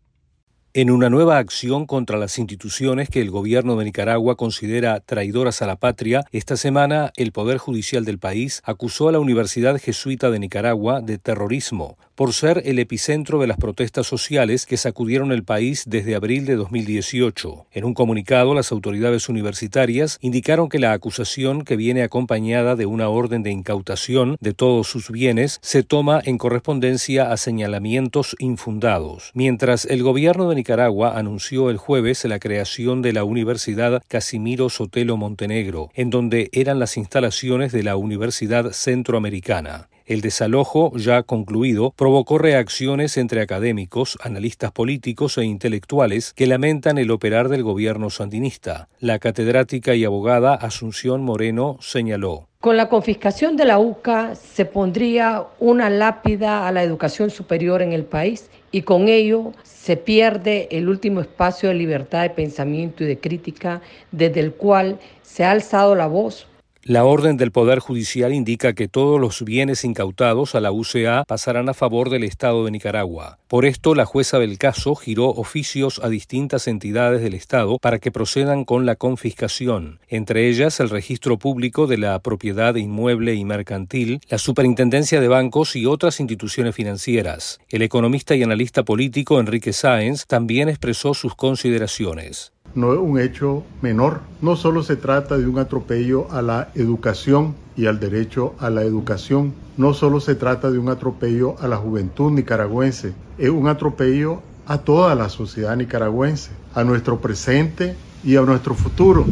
En 0.77 0.91
una 0.91 1.09
nueva 1.09 1.39
acción 1.39 1.87
contra 1.87 2.19
las 2.19 2.37
instituciones 2.37 3.09
que 3.09 3.21
el 3.21 3.31
gobierno 3.31 3.77
de 3.77 3.85
Nicaragua 3.85 4.35
considera 4.35 4.99
traidoras 4.99 5.63
a 5.63 5.69
la 5.69 5.77
patria, 5.77 6.25
esta 6.33 6.57
semana 6.57 7.13
el 7.15 7.31
Poder 7.31 7.59
Judicial 7.59 8.05
del 8.05 8.19
país 8.19 8.61
acusó 8.65 9.09
a 9.09 9.13
la 9.13 9.21
Universidad 9.21 9.81
Jesuita 9.81 10.33
de 10.33 10.41
Nicaragua 10.41 11.01
de 11.01 11.19
terrorismo 11.19 11.97
por 12.15 12.33
ser 12.33 12.63
el 12.65 12.79
epicentro 12.79 13.41
de 13.41 13.47
las 13.47 13.57
protestas 13.57 14.07
sociales 14.07 14.67
que 14.67 14.77
sacudieron 14.77 15.33
el 15.33 15.43
país 15.43 15.85
desde 15.87 16.15
abril 16.15 16.47
de 16.47 16.57
2018. 16.57 17.67
En 17.73 17.85
un 17.85 17.95
comunicado, 17.95 18.55
las 18.55 18.71
autoridades 18.73 19.29
universitarias 19.29 20.19
indicaron 20.21 20.69
que 20.69 20.79
la 20.79 20.93
acusación, 20.93 21.63
que 21.63 21.77
viene 21.77 22.03
acompañada 22.03 22.77
de 22.77 22.87
una 22.87 23.09
orden 23.09 23.43
de 23.43 23.51
incautación 23.51 24.37
de 24.41 24.55
todos 24.55 24.89
sus 24.89 25.11
bienes, 25.11 25.59
se 25.63 25.83
toma 25.83 26.21
en 26.25 26.39
correspondencia 26.39 27.33
a 27.33 27.37
señalamientos 27.37 28.37
infundados. 28.39 29.31
Mientras 29.35 29.85
el 29.85 30.03
gobierno 30.03 30.49
de 30.49 30.55
Nicaragua 30.65 31.19
anunció 31.19 31.69
el 31.69 31.77
jueves 31.77 32.25
la 32.25 32.39
creación 32.39 33.03
de 33.03 33.13
la 33.13 33.25
Universidad 33.25 34.03
Casimiro 34.09 34.71
Sotelo 34.71 35.19
Montenegro, 35.19 35.91
en 35.93 36.09
donde 36.09 36.49
eran 36.53 36.79
las 36.79 36.97
instalaciones 36.97 37.71
de 37.71 37.83
la 37.83 37.97
Universidad 37.97 38.71
Centroamericana. 38.71 39.91
El 40.07 40.23
desalojo, 40.23 40.97
ya 40.97 41.23
concluido, 41.23 41.93
provocó 41.95 42.39
reacciones 42.39 43.19
entre 43.19 43.43
académicos, 43.43 44.17
analistas 44.23 44.73
políticos 44.73 45.37
e 45.37 45.45
intelectuales 45.45 46.33
que 46.33 46.47
lamentan 46.47 46.97
el 46.97 47.11
operar 47.11 47.51
del 47.51 47.63
gobierno 47.63 48.09
sandinista. 48.09 48.89
La 49.01 49.19
catedrática 49.19 49.95
y 49.95 50.07
abogada 50.07 50.55
Asunción 50.55 51.23
Moreno 51.23 51.77
señaló. 51.83 52.49
Con 52.61 52.79
la 52.79 52.89
confiscación 52.89 53.59
de 53.59 53.67
la 53.67 53.79
UCA 53.79 54.35
se 54.35 54.65
pondría 54.65 55.45
una 55.61 55.91
lápida 55.91 56.67
a 56.67 56.73
la 56.73 56.83
educación 56.83 57.29
superior 57.29 57.83
en 57.83 57.93
el 57.93 58.07
país 58.07 58.49
y 58.75 58.83
con 58.83 59.07
ello 59.07 59.53
se 59.63 59.97
pierde 59.97 60.67
el 60.73 60.89
último 60.89 61.21
espacio 61.21 61.69
de 61.69 61.77
libertad 61.77 62.23
de 62.23 62.31
pensamiento 62.31 63.05
y 63.05 63.07
de 63.07 63.21
crítica 63.21 63.81
desde 64.11 64.41
el 64.41 64.53
cual 64.55 64.99
se 65.23 65.45
ha 65.45 65.53
alzado 65.53 65.95
la 65.95 66.09
voz 66.09 66.49
La 66.87 67.07
orden 67.07 67.39
del 67.39 67.51
Poder 67.51 67.79
Judicial 67.79 68.35
indica 68.35 68.75
que 68.75 68.89
todos 68.89 69.19
los 69.19 69.43
bienes 69.43 69.85
incautados 69.85 70.55
a 70.55 70.61
la 70.61 70.71
UCA 70.71 71.25
pasarán 71.27 71.71
a 71.71 71.73
favor 71.73 72.11
del 72.11 72.25
Estado 72.25 72.63
de 72.63 72.71
Nicaragua. 72.73 73.39
Por 73.49 73.65
esto, 73.65 73.95
la 73.95 74.05
jueza 74.05 74.39
del 74.39 74.59
caso 74.59 74.95
giró 74.95 75.31
oficios 75.31 75.99
a 76.05 76.11
distintas 76.11 76.69
entidades 76.69 77.23
del 77.23 77.33
Estado 77.33 77.79
para 77.79 78.01
que 78.01 78.13
procedan 78.13 78.67
con 78.67 78.85
la 78.85 78.97
confiscación, 78.97 79.99
entre 80.09 80.47
ellas 80.51 80.79
el 80.79 80.91
registro 80.91 81.39
público 81.39 81.87
de 81.87 81.97
la 81.97 82.19
propiedad 82.19 82.75
inmueble 82.75 83.33
y 83.35 83.47
mercantil, 83.47 84.21
la 84.29 84.37
superintendencia 84.37 85.23
de 85.23 85.29
bancos 85.29 85.77
y 85.77 85.87
otras 85.87 86.21
instituciones 86.21 86.75
financieras. 86.75 87.61
El 87.71 87.81
economista 87.81 88.35
y 88.35 88.43
analista 88.43 88.83
político 88.83 89.41
Enrique 89.41 89.73
Sáenz 89.73 90.27
también 90.27 90.69
expresó 90.69 91.15
sus 91.15 91.35
consideraciones 91.35 92.54
no 92.75 92.93
es 92.93 92.99
un 92.99 93.19
hecho 93.19 93.63
menor. 93.83 94.21
No 94.41 94.57
solo 94.57 94.83
se 94.83 94.97
trata 94.97 95.39
de 95.39 95.47
un 95.47 95.59
atropello 95.59 96.31
a 96.31 96.43
la 96.43 96.69
educación 96.75 97.55
y 97.77 97.87
al 97.87 98.01
derecho 98.01 98.55
a 98.59 98.71
la 98.71 98.83
educación, 98.83 99.53
no 99.77 99.95
solo 99.95 100.21
se 100.21 100.35
trata 100.35 100.71
de 100.71 100.79
un 100.79 100.89
atropello 100.89 101.57
a 101.61 101.67
la 101.67 101.77
juventud 101.77 102.31
nicaragüense, 102.31 103.13
es 103.39 103.51
un 103.51 103.67
atropello 103.69 104.41
a 104.67 104.79
toda 104.79 105.15
la 105.15 105.29
sociedad 105.29 105.77
nicaragüense, 105.77 106.51
a 106.75 106.85
nuestro 106.85 107.19
presente 107.19 107.97
y 108.23 108.37
a 108.37 108.43
nuestro 108.43 108.75
futuro. 108.75 109.27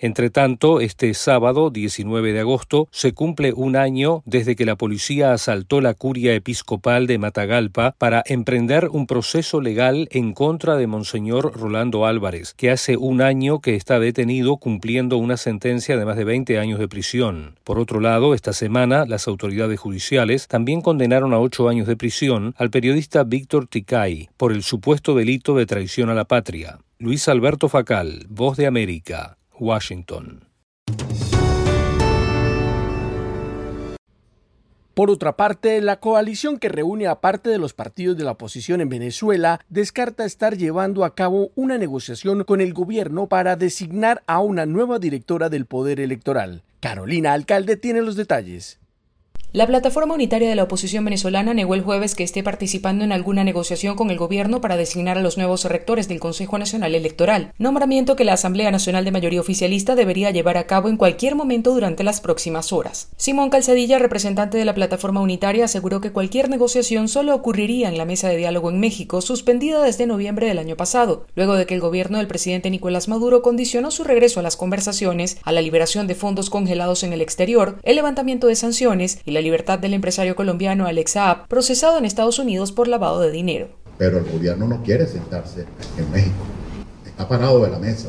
Entre 0.00 0.30
tanto, 0.30 0.80
este 0.80 1.12
sábado 1.12 1.70
19 1.70 2.32
de 2.32 2.40
agosto 2.40 2.88
se 2.92 3.12
cumple 3.12 3.52
un 3.52 3.74
año 3.74 4.22
desde 4.26 4.54
que 4.54 4.64
la 4.64 4.76
policía 4.76 5.32
asaltó 5.32 5.80
la 5.80 5.94
curia 5.94 6.34
episcopal 6.34 7.08
de 7.08 7.18
Matagalpa 7.18 7.96
para 7.98 8.22
emprender 8.26 8.90
un 8.92 9.08
proceso 9.08 9.60
legal 9.60 10.08
en 10.12 10.34
contra 10.34 10.76
de 10.76 10.86
Monseñor 10.86 11.58
Rolando 11.58 12.06
Álvarez, 12.06 12.54
que 12.54 12.70
hace 12.70 12.96
un 12.96 13.20
año 13.20 13.60
que 13.60 13.74
está 13.74 13.98
detenido 13.98 14.58
cumpliendo 14.58 15.16
una 15.16 15.36
sentencia 15.36 15.96
de 15.96 16.04
más 16.04 16.16
de 16.16 16.24
20 16.24 16.60
años 16.60 16.78
de 16.78 16.86
prisión. 16.86 17.56
Por 17.64 17.80
otro 17.80 17.98
lado, 17.98 18.34
esta 18.34 18.52
semana 18.52 19.04
las 19.04 19.26
autoridades 19.26 19.80
judiciales 19.80 20.46
también 20.46 20.80
condenaron 20.80 21.34
a 21.34 21.40
ocho 21.40 21.68
años 21.68 21.88
de 21.88 21.96
prisión 21.96 22.54
al 22.56 22.70
periodista 22.70 23.24
Víctor 23.24 23.66
Ticay 23.66 24.28
por 24.36 24.52
el 24.52 24.62
supuesto 24.62 25.16
delito 25.16 25.56
de 25.56 25.66
traición 25.66 26.08
a 26.08 26.14
la 26.14 26.26
patria. 26.26 26.78
Luis 27.00 27.28
Alberto 27.28 27.68
Facal, 27.68 28.26
Voz 28.28 28.56
de 28.56 28.66
América. 28.66 29.37
Washington. 29.60 30.44
Por 34.98 35.10
otra 35.10 35.36
parte, 35.36 35.80
la 35.80 36.00
coalición 36.00 36.58
que 36.58 36.68
reúne 36.68 37.06
a 37.06 37.20
parte 37.20 37.50
de 37.50 37.58
los 37.58 37.72
partidos 37.72 38.16
de 38.16 38.24
la 38.24 38.32
oposición 38.32 38.80
en 38.80 38.88
Venezuela 38.88 39.60
descarta 39.68 40.24
estar 40.24 40.56
llevando 40.56 41.04
a 41.04 41.14
cabo 41.14 41.52
una 41.54 41.78
negociación 41.78 42.42
con 42.42 42.60
el 42.60 42.74
gobierno 42.74 43.28
para 43.28 43.54
designar 43.54 44.24
a 44.26 44.40
una 44.40 44.66
nueva 44.66 44.98
directora 44.98 45.50
del 45.50 45.66
Poder 45.66 46.00
Electoral. 46.00 46.64
Carolina 46.80 47.32
Alcalde 47.32 47.76
tiene 47.76 48.02
los 48.02 48.16
detalles. 48.16 48.80
La 49.54 49.66
plataforma 49.66 50.12
unitaria 50.12 50.50
de 50.50 50.54
la 50.54 50.64
oposición 50.64 51.06
venezolana 51.06 51.54
negó 51.54 51.74
el 51.74 51.80
jueves 51.80 52.14
que 52.14 52.22
esté 52.22 52.42
participando 52.42 53.02
en 53.02 53.12
alguna 53.12 53.44
negociación 53.44 53.96
con 53.96 54.10
el 54.10 54.18
gobierno 54.18 54.60
para 54.60 54.76
designar 54.76 55.16
a 55.16 55.22
los 55.22 55.38
nuevos 55.38 55.64
rectores 55.64 56.06
del 56.06 56.20
Consejo 56.20 56.58
Nacional 56.58 56.94
Electoral, 56.94 57.54
nombramiento 57.56 58.14
que 58.14 58.26
la 58.26 58.34
Asamblea 58.34 58.70
Nacional 58.70 59.06
de 59.06 59.10
Mayoría 59.10 59.40
Oficialista 59.40 59.94
debería 59.94 60.30
llevar 60.32 60.58
a 60.58 60.66
cabo 60.66 60.90
en 60.90 60.98
cualquier 60.98 61.34
momento 61.34 61.72
durante 61.72 62.04
las 62.04 62.20
próximas 62.20 62.74
horas. 62.74 63.08
Simón 63.16 63.48
Calzadilla, 63.48 63.98
representante 63.98 64.58
de 64.58 64.66
la 64.66 64.74
plataforma 64.74 65.22
unitaria, 65.22 65.64
aseguró 65.64 66.02
que 66.02 66.12
cualquier 66.12 66.50
negociación 66.50 67.08
solo 67.08 67.34
ocurriría 67.34 67.88
en 67.88 67.96
la 67.96 68.04
mesa 68.04 68.28
de 68.28 68.36
diálogo 68.36 68.68
en 68.68 68.80
México, 68.80 69.22
suspendida 69.22 69.82
desde 69.82 70.06
noviembre 70.06 70.46
del 70.46 70.58
año 70.58 70.76
pasado, 70.76 71.24
luego 71.36 71.54
de 71.54 71.64
que 71.64 71.72
el 71.72 71.80
gobierno 71.80 72.18
del 72.18 72.26
presidente 72.26 72.68
Nicolás 72.68 73.08
Maduro 73.08 73.40
condicionó 73.40 73.92
su 73.92 74.04
regreso 74.04 74.40
a 74.40 74.42
las 74.42 74.58
conversaciones 74.58 75.38
a 75.42 75.52
la 75.52 75.62
liberación 75.62 76.06
de 76.06 76.14
fondos 76.14 76.50
congelados 76.50 77.02
en 77.02 77.14
el 77.14 77.22
exterior, 77.22 77.78
el 77.82 77.96
levantamiento 77.96 78.46
de 78.46 78.54
sanciones 78.54 79.22
y 79.24 79.30
la 79.30 79.37
la 79.38 79.42
libertad 79.42 79.78
del 79.78 79.94
empresario 79.94 80.34
colombiano 80.34 80.86
Alex 80.86 81.12
Saab, 81.12 81.46
procesado 81.46 81.96
en 81.96 82.04
Estados 82.04 82.40
Unidos 82.40 82.72
por 82.72 82.88
lavado 82.88 83.20
de 83.20 83.30
dinero. 83.30 83.68
Pero 83.96 84.18
el 84.18 84.24
gobierno 84.24 84.66
no 84.66 84.82
quiere 84.82 85.06
sentarse 85.06 85.64
en 85.96 86.10
México, 86.10 86.42
está 87.06 87.28
parado 87.28 87.62
de 87.62 87.70
la 87.70 87.78
mesa, 87.78 88.08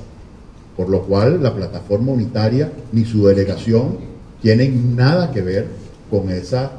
por 0.75 0.89
lo 0.89 1.03
cual 1.03 1.43
la 1.43 1.53
plataforma 1.53 2.13
unitaria 2.13 2.71
ni 2.91 3.05
su 3.05 3.27
delegación 3.27 3.99
tienen 4.41 4.95
nada 4.95 5.31
que 5.31 5.43
ver 5.43 5.67
con 6.09 6.31
esa 6.31 6.71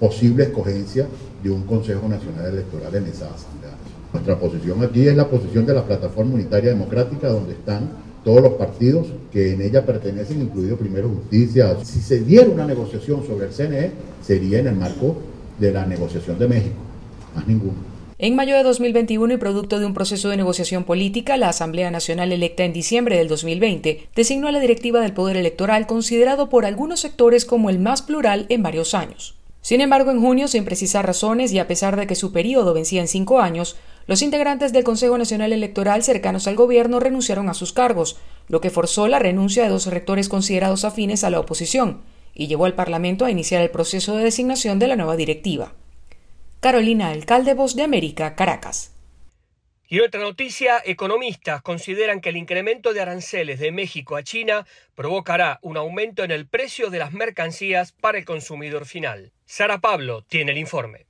posible 0.00 0.44
escogencia 0.44 1.06
de 1.40 1.50
un 1.50 1.62
Consejo 1.62 2.08
Nacional 2.08 2.46
Electoral 2.46 2.96
en 2.96 3.06
esa 3.06 3.26
asamblea. 3.26 3.76
Nuestra 4.12 4.36
posición 4.36 4.82
aquí 4.82 5.06
es 5.06 5.14
la 5.14 5.28
posición 5.28 5.64
de 5.64 5.74
la 5.74 5.84
plataforma 5.84 6.34
unitaria 6.34 6.70
democrática, 6.70 7.28
donde 7.28 7.52
están 7.52 7.88
todos 8.24 8.42
los 8.42 8.52
partidos 8.54 9.08
que 9.32 9.52
en 9.52 9.62
ella 9.62 9.84
pertenecen, 9.84 10.40
incluido 10.42 10.76
Primero 10.76 11.08
Justicia. 11.08 11.76
Si 11.84 12.00
se 12.00 12.20
diera 12.20 12.48
una 12.48 12.66
negociación 12.66 13.26
sobre 13.26 13.46
el 13.46 13.52
CNE, 13.52 13.90
sería 14.22 14.60
en 14.60 14.68
el 14.68 14.76
marco 14.76 15.16
de 15.58 15.72
la 15.72 15.86
negociación 15.86 16.38
de 16.38 16.48
México, 16.48 16.76
más 17.34 17.46
ninguno. 17.46 17.92
En 18.18 18.36
mayo 18.36 18.56
de 18.56 18.62
2021 18.62 19.34
y 19.34 19.36
producto 19.36 19.80
de 19.80 19.86
un 19.86 19.94
proceso 19.94 20.28
de 20.28 20.36
negociación 20.36 20.84
política, 20.84 21.36
la 21.36 21.48
Asamblea 21.48 21.90
Nacional 21.90 22.30
electa 22.30 22.62
en 22.62 22.72
diciembre 22.72 23.16
del 23.16 23.26
2020 23.26 24.06
designó 24.14 24.46
a 24.46 24.52
la 24.52 24.60
directiva 24.60 25.00
del 25.00 25.12
Poder 25.12 25.36
Electoral 25.36 25.88
considerado 25.88 26.48
por 26.48 26.64
algunos 26.64 27.00
sectores 27.00 27.44
como 27.44 27.68
el 27.68 27.80
más 27.80 28.02
plural 28.02 28.46
en 28.48 28.62
varios 28.62 28.94
años. 28.94 29.34
Sin 29.60 29.80
embargo, 29.80 30.12
en 30.12 30.20
junio, 30.20 30.46
sin 30.46 30.64
precisar 30.64 31.04
razones 31.04 31.52
y 31.52 31.58
a 31.58 31.66
pesar 31.66 31.96
de 31.96 32.06
que 32.06 32.14
su 32.14 32.32
periodo 32.32 32.74
vencía 32.74 33.00
en 33.00 33.08
cinco 33.08 33.40
años, 33.40 33.76
los 34.06 34.22
integrantes 34.22 34.72
del 34.72 34.84
Consejo 34.84 35.16
Nacional 35.16 35.52
Electoral 35.52 36.02
cercanos 36.02 36.46
al 36.46 36.56
gobierno 36.56 37.00
renunciaron 37.00 37.48
a 37.48 37.54
sus 37.54 37.72
cargos, 37.72 38.18
lo 38.48 38.60
que 38.60 38.70
forzó 38.70 39.08
la 39.08 39.18
renuncia 39.18 39.62
de 39.62 39.68
dos 39.68 39.86
rectores 39.86 40.28
considerados 40.28 40.84
afines 40.84 41.24
a 41.24 41.30
la 41.30 41.40
oposición 41.40 42.02
y 42.34 42.46
llevó 42.46 42.64
al 42.64 42.74
Parlamento 42.74 43.24
a 43.24 43.30
iniciar 43.30 43.62
el 43.62 43.70
proceso 43.70 44.16
de 44.16 44.24
designación 44.24 44.78
de 44.78 44.88
la 44.88 44.96
nueva 44.96 45.16
directiva. 45.16 45.74
Carolina 46.60 47.10
Alcalde, 47.10 47.54
Voz 47.54 47.76
de 47.76 47.82
América, 47.82 48.34
Caracas. 48.34 48.94
Y 49.86 50.00
otra 50.00 50.20
noticia, 50.20 50.80
economistas 50.84 51.60
consideran 51.60 52.22
que 52.22 52.30
el 52.30 52.38
incremento 52.38 52.94
de 52.94 53.02
aranceles 53.02 53.60
de 53.60 53.72
México 53.72 54.16
a 54.16 54.22
China 54.22 54.66
provocará 54.94 55.58
un 55.60 55.76
aumento 55.76 56.24
en 56.24 56.30
el 56.30 56.46
precio 56.46 56.88
de 56.88 56.98
las 56.98 57.12
mercancías 57.12 57.92
para 57.92 58.16
el 58.16 58.24
consumidor 58.24 58.86
final. 58.86 59.32
Sara 59.44 59.80
Pablo 59.80 60.22
tiene 60.22 60.52
el 60.52 60.58
informe 60.58 61.06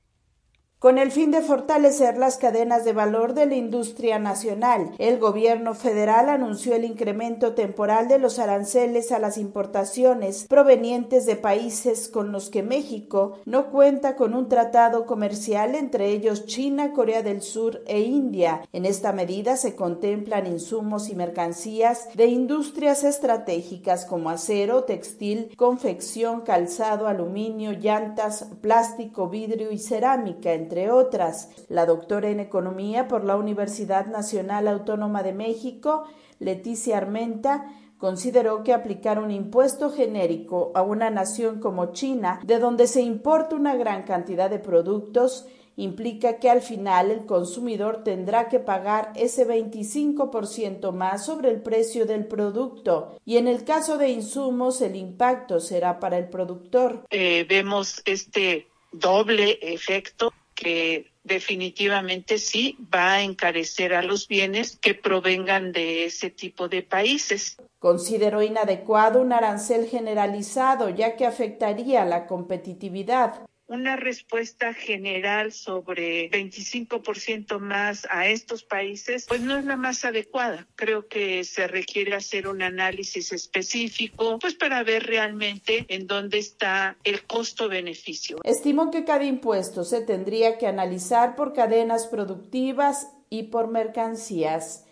con 0.83 0.99
el 0.99 1.13
fin 1.13 1.31
de 1.31 1.43
fortalecer 1.43 2.19
las 2.19 2.39
cadenas 2.39 2.85
de 2.85 2.93
valor 2.93 3.35
de 3.35 3.47
la 3.47 3.55
industria 3.55 4.19
nacional. 4.19 4.91
El 4.99 5.21
gobierno 5.21 5.75
federal 5.75 6.29
anunció 6.29 6.75
el 6.75 6.85
incremento 6.85 7.55
temporal 7.55 8.09
de 8.09 8.19
los 8.19 8.41
aranceles 8.41 9.13
a 9.13 9.21
las 9.21 9.39
importaciones 9.39 10.47
provenientes 10.49 11.25
de 11.25 11.37
países 11.37 12.09
con 12.09 12.33
los 12.33 12.51
que 12.51 12.65
México 12.65 13.39
no 13.45 13.71
cuenta 13.71 14.17
con 14.17 14.35
un 14.35 14.49
tratado 14.49 15.07
comercial, 15.07 15.77
entre 15.77 16.09
ellos 16.09 16.47
China, 16.47 16.93
Corea 16.93 17.23
del 17.23 17.43
Sur 17.43 17.85
e 17.87 18.01
India. 18.01 18.63
En 18.73 18.85
esta 18.85 19.13
medida 19.13 19.57
se 19.57 19.77
contemplan 19.77 20.49
insumos 20.49 21.11
y 21.11 21.15
mercancías 21.15 22.09
de 22.15 22.27
industrias 22.27 23.05
estratégicas 23.05 24.05
como 24.05 24.31
acero, 24.31 24.83
textil, 24.83 25.55
confección, 25.57 26.41
calzado, 26.41 27.07
aluminio, 27.07 27.71
llantas, 27.71 28.49
plástico, 28.61 29.29
vidrio 29.29 29.71
y 29.71 29.79
cerámica, 29.79 30.53
otras. 30.91 31.51
La 31.69 31.87
doctora 31.87 32.31
en 32.31 32.41
Economía 32.41 33.09
por 33.09 33.25
la 33.25 33.37
Universidad 33.37 34.07
Nacional 34.07 34.69
Autónoma 34.69 35.23
de 35.23 35.33
México, 35.33 36.05
Leticia 36.39 36.97
Armenta, 36.97 37.67
consideró 37.99 38.65
que 38.65 38.73
aplicar 38.73 39.21
un 39.21 39.31
impuesto 39.31 39.93
genérico 39.93 40.73
a 40.75 40.83
una 40.83 41.09
nación 41.09 41.61
como 41.61 41.93
China, 41.93 42.41
de 42.45 42.59
donde 42.59 42.89
se 42.89 43.01
importa 43.01 43.55
una 43.55 43.77
gran 43.77 44.03
cantidad 44.03 44.51
de 44.51 44.59
productos, 44.59 45.47
implica 45.77 46.39
que 46.39 46.51
al 46.51 46.63
final 46.63 47.11
el 47.11 47.27
consumidor 47.27 48.03
tendrá 48.03 48.49
que 48.49 48.59
pagar 48.59 49.13
ese 49.15 49.47
25% 49.47 50.93
más 50.93 51.25
sobre 51.25 51.51
el 51.51 51.63
precio 51.63 52.05
del 52.05 52.27
producto 52.27 53.19
y 53.25 53.37
en 53.37 53.49
el 53.49 53.65
caso 53.65 53.99
de 53.99 54.09
insumos 54.09 54.81
el 54.81 54.97
impacto 54.97 55.61
será 55.61 56.01
para 56.01 56.19
el 56.19 56.29
productor. 56.29 57.05
Eh, 57.11 57.47
vemos 57.49 58.03
este 58.05 58.67
doble 58.91 59.59
efecto 59.63 60.33
que 60.63 61.13
definitivamente 61.25 62.39
sí 62.39 62.77
va 62.93 63.15
a 63.15 63.23
encarecer 63.23 63.95
a 63.95 64.03
los 64.03 64.29
bienes 64.29 64.77
que 64.77 64.95
provengan 64.95 65.73
de 65.73 66.05
ese 66.05 66.31
tipo 66.31 66.69
de 66.69 66.83
países. 66.83 67.57
Consideró 67.79 68.43
inadecuado 68.43 69.21
un 69.21 69.33
arancel 69.33 69.89
generalizado 69.89 70.89
ya 70.89 71.17
que 71.17 71.27
afectaría 71.27 72.05
la 72.05 72.27
competitividad 72.27 73.45
una 73.67 73.97
respuesta 73.97 74.75
general 74.75 75.53
sobre 75.53 76.31
25% 76.31 77.59
más 77.59 78.07
a 78.11 78.27
estos 78.29 78.65
países, 78.65 79.27
pues 79.27 79.41
no 79.41 79.57
es 79.57 79.65
la 79.65 79.77
más 79.77 80.05
adecuada. 80.05 80.67
Creo 80.75 81.09
que 81.09 81.45
se 81.45 81.67
requiere 81.67 82.15
hacer 82.15 82.49
un 82.49 82.63
análisis 82.63 83.33
específico, 83.33 84.39
pues 84.39 84.55
para 84.55 84.83
ver 84.83 85.05
realmente 85.05 85.87
en 85.89 86.07
dónde 86.07 86.39
está 86.39 86.97
el 87.05 87.25
costo-beneficio. 87.25 88.39
Estimo 88.45 88.91
que 88.91 89.05
cada 89.05 89.25
impuesto 89.25 89.85
se 89.85 90.03
tendría 90.03 90.59
que 90.59 90.67
analizar 90.67 91.35
por 91.37 91.53
cadenas 91.53 92.07
productivas 92.07 93.09
y 93.31 93.45
por 93.45 93.69
mercancías. 93.69 94.85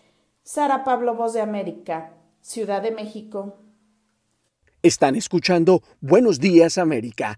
Sara 0.43 0.83
Pablo, 0.83 1.15
Voz 1.15 1.33
de 1.33 1.41
América, 1.41 2.13
Ciudad 2.41 2.81
de 2.81 2.91
México. 2.91 3.59
Están 4.81 5.15
escuchando 5.15 5.83
Buenos 5.99 6.39
Días 6.39 6.79
América. 6.79 7.37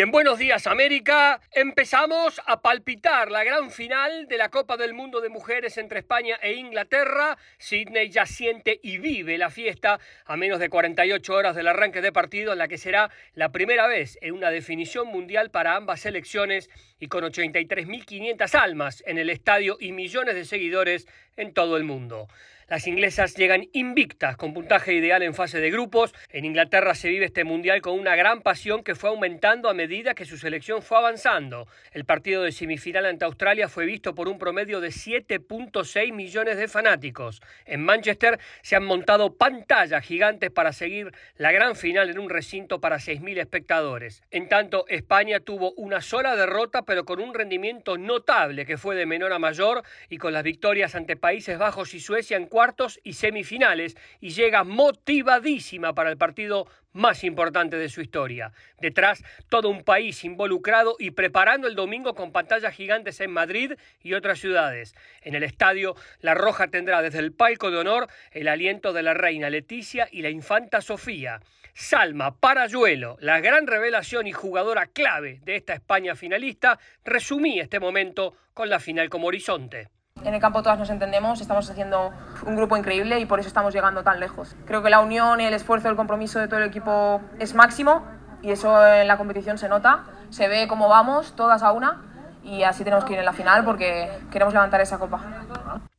En 0.00 0.12
Buenos 0.12 0.38
Días 0.38 0.66
América 0.66 1.42
empezamos 1.52 2.40
a 2.46 2.62
palpitar 2.62 3.30
la 3.30 3.44
gran 3.44 3.70
final 3.70 4.28
de 4.28 4.38
la 4.38 4.48
Copa 4.48 4.78
del 4.78 4.94
Mundo 4.94 5.20
de 5.20 5.28
Mujeres 5.28 5.76
entre 5.76 5.98
España 5.98 6.38
e 6.40 6.54
Inglaterra. 6.54 7.36
Sydney 7.58 8.08
ya 8.08 8.24
siente 8.24 8.80
y 8.82 8.96
vive 8.96 9.36
la 9.36 9.50
fiesta 9.50 10.00
a 10.24 10.38
menos 10.38 10.58
de 10.58 10.70
48 10.70 11.34
horas 11.34 11.54
del 11.54 11.68
arranque 11.68 12.00
de 12.00 12.12
partido 12.12 12.54
en 12.54 12.60
la 12.60 12.68
que 12.68 12.78
será 12.78 13.10
la 13.34 13.52
primera 13.52 13.88
vez 13.88 14.16
en 14.22 14.32
una 14.32 14.50
definición 14.50 15.06
mundial 15.06 15.50
para 15.50 15.76
ambas 15.76 16.00
selecciones 16.00 16.70
y 16.98 17.08
con 17.08 17.22
83.500 17.22 18.54
almas 18.54 19.02
en 19.06 19.18
el 19.18 19.28
estadio 19.28 19.76
y 19.78 19.92
millones 19.92 20.34
de 20.34 20.46
seguidores 20.46 21.06
en 21.36 21.52
todo 21.52 21.76
el 21.76 21.84
mundo. 21.84 22.26
Las 22.70 22.86
inglesas 22.86 23.34
llegan 23.34 23.66
invictas 23.72 24.36
con 24.36 24.54
puntaje 24.54 24.92
ideal 24.92 25.24
en 25.24 25.34
fase 25.34 25.58
de 25.58 25.72
grupos. 25.72 26.14
En 26.28 26.44
Inglaterra 26.44 26.94
se 26.94 27.08
vive 27.08 27.24
este 27.24 27.42
mundial 27.42 27.80
con 27.80 27.98
una 27.98 28.14
gran 28.14 28.42
pasión 28.42 28.84
que 28.84 28.94
fue 28.94 29.10
aumentando 29.10 29.68
a 29.68 29.74
medida 29.74 30.14
que 30.14 30.24
su 30.24 30.38
selección 30.38 30.80
fue 30.80 30.98
avanzando. 30.98 31.66
El 31.90 32.04
partido 32.04 32.44
de 32.44 32.52
semifinal 32.52 33.06
ante 33.06 33.24
Australia 33.24 33.68
fue 33.68 33.86
visto 33.86 34.14
por 34.14 34.28
un 34.28 34.38
promedio 34.38 34.80
de 34.80 34.90
7.6 34.90 36.12
millones 36.12 36.58
de 36.58 36.68
fanáticos. 36.68 37.42
En 37.64 37.82
Manchester 37.84 38.38
se 38.62 38.76
han 38.76 38.84
montado 38.84 39.34
pantallas 39.34 40.04
gigantes 40.04 40.52
para 40.52 40.72
seguir 40.72 41.10
la 41.38 41.50
gran 41.50 41.74
final 41.74 42.08
en 42.08 42.20
un 42.20 42.30
recinto 42.30 42.80
para 42.80 42.98
6.000 42.98 43.40
espectadores. 43.40 44.22
En 44.30 44.48
tanto, 44.48 44.84
España 44.86 45.40
tuvo 45.40 45.72
una 45.72 46.00
sola 46.00 46.36
derrota 46.36 46.82
pero 46.82 47.04
con 47.04 47.18
un 47.18 47.34
rendimiento 47.34 47.98
notable 47.98 48.64
que 48.64 48.78
fue 48.78 48.94
de 48.94 49.06
menor 49.06 49.32
a 49.32 49.40
mayor 49.40 49.82
y 50.08 50.18
con 50.18 50.32
las 50.32 50.44
victorias 50.44 50.94
ante 50.94 51.16
Países 51.16 51.58
Bajos 51.58 51.94
y 51.94 51.98
Suecia 51.98 52.36
en 52.36 52.46
cuartos 52.60 53.00
y 53.02 53.14
semifinales 53.14 53.96
y 54.20 54.32
llega 54.32 54.64
motivadísima 54.64 55.94
para 55.94 56.10
el 56.10 56.18
partido 56.18 56.66
más 56.92 57.24
importante 57.24 57.78
de 57.78 57.88
su 57.88 58.02
historia. 58.02 58.52
Detrás, 58.78 59.24
todo 59.48 59.70
un 59.70 59.82
país 59.82 60.24
involucrado 60.24 60.94
y 60.98 61.12
preparando 61.12 61.68
el 61.68 61.74
domingo 61.74 62.14
con 62.14 62.32
pantallas 62.32 62.74
gigantes 62.74 63.18
en 63.22 63.30
Madrid 63.30 63.72
y 64.02 64.12
otras 64.12 64.40
ciudades. 64.40 64.94
En 65.22 65.34
el 65.34 65.42
estadio, 65.42 65.94
La 66.20 66.34
Roja 66.34 66.68
tendrá 66.68 67.00
desde 67.00 67.20
el 67.20 67.32
palco 67.32 67.70
de 67.70 67.78
honor 67.78 68.08
el 68.30 68.46
aliento 68.46 68.92
de 68.92 69.04
la 69.04 69.14
reina 69.14 69.48
Leticia 69.48 70.06
y 70.12 70.20
la 70.20 70.28
infanta 70.28 70.82
Sofía. 70.82 71.40
Salma 71.72 72.36
Parayuelo, 72.36 73.16
la 73.20 73.40
gran 73.40 73.68
revelación 73.68 74.26
y 74.26 74.32
jugadora 74.32 74.84
clave 74.84 75.40
de 75.44 75.56
esta 75.56 75.72
España 75.72 76.14
finalista, 76.14 76.78
resumí 77.06 77.58
este 77.58 77.80
momento 77.80 78.34
con 78.52 78.68
la 78.68 78.80
final 78.80 79.08
como 79.08 79.28
horizonte. 79.28 79.88
En 80.24 80.34
el 80.34 80.40
campo 80.40 80.62
todas 80.62 80.78
nos 80.78 80.90
entendemos, 80.90 81.40
estamos 81.40 81.68
haciendo 81.70 82.12
un 82.44 82.54
grupo 82.54 82.76
increíble 82.76 83.18
y 83.20 83.26
por 83.26 83.40
eso 83.40 83.48
estamos 83.48 83.72
llegando 83.72 84.02
tan 84.02 84.20
lejos. 84.20 84.54
Creo 84.66 84.82
que 84.82 84.90
la 84.90 85.00
unión, 85.00 85.40
el 85.40 85.54
esfuerzo, 85.54 85.88
el 85.88 85.96
compromiso 85.96 86.38
de 86.38 86.46
todo 86.46 86.60
el 86.60 86.66
equipo 86.66 87.22
es 87.38 87.54
máximo 87.54 88.04
y 88.42 88.50
eso 88.50 88.86
en 88.86 89.08
la 89.08 89.16
competición 89.16 89.56
se 89.56 89.68
nota, 89.68 90.04
se 90.28 90.46
ve 90.48 90.68
cómo 90.68 90.88
vamos, 90.88 91.34
todas 91.36 91.62
a 91.62 91.72
una 91.72 92.02
y 92.44 92.64
así 92.64 92.84
tenemos 92.84 93.04
que 93.06 93.14
ir 93.14 93.18
en 93.18 93.24
la 93.24 93.32
final 93.32 93.64
porque 93.64 94.10
queremos 94.30 94.52
levantar 94.52 94.80
esa 94.82 94.98
copa. 94.98 95.20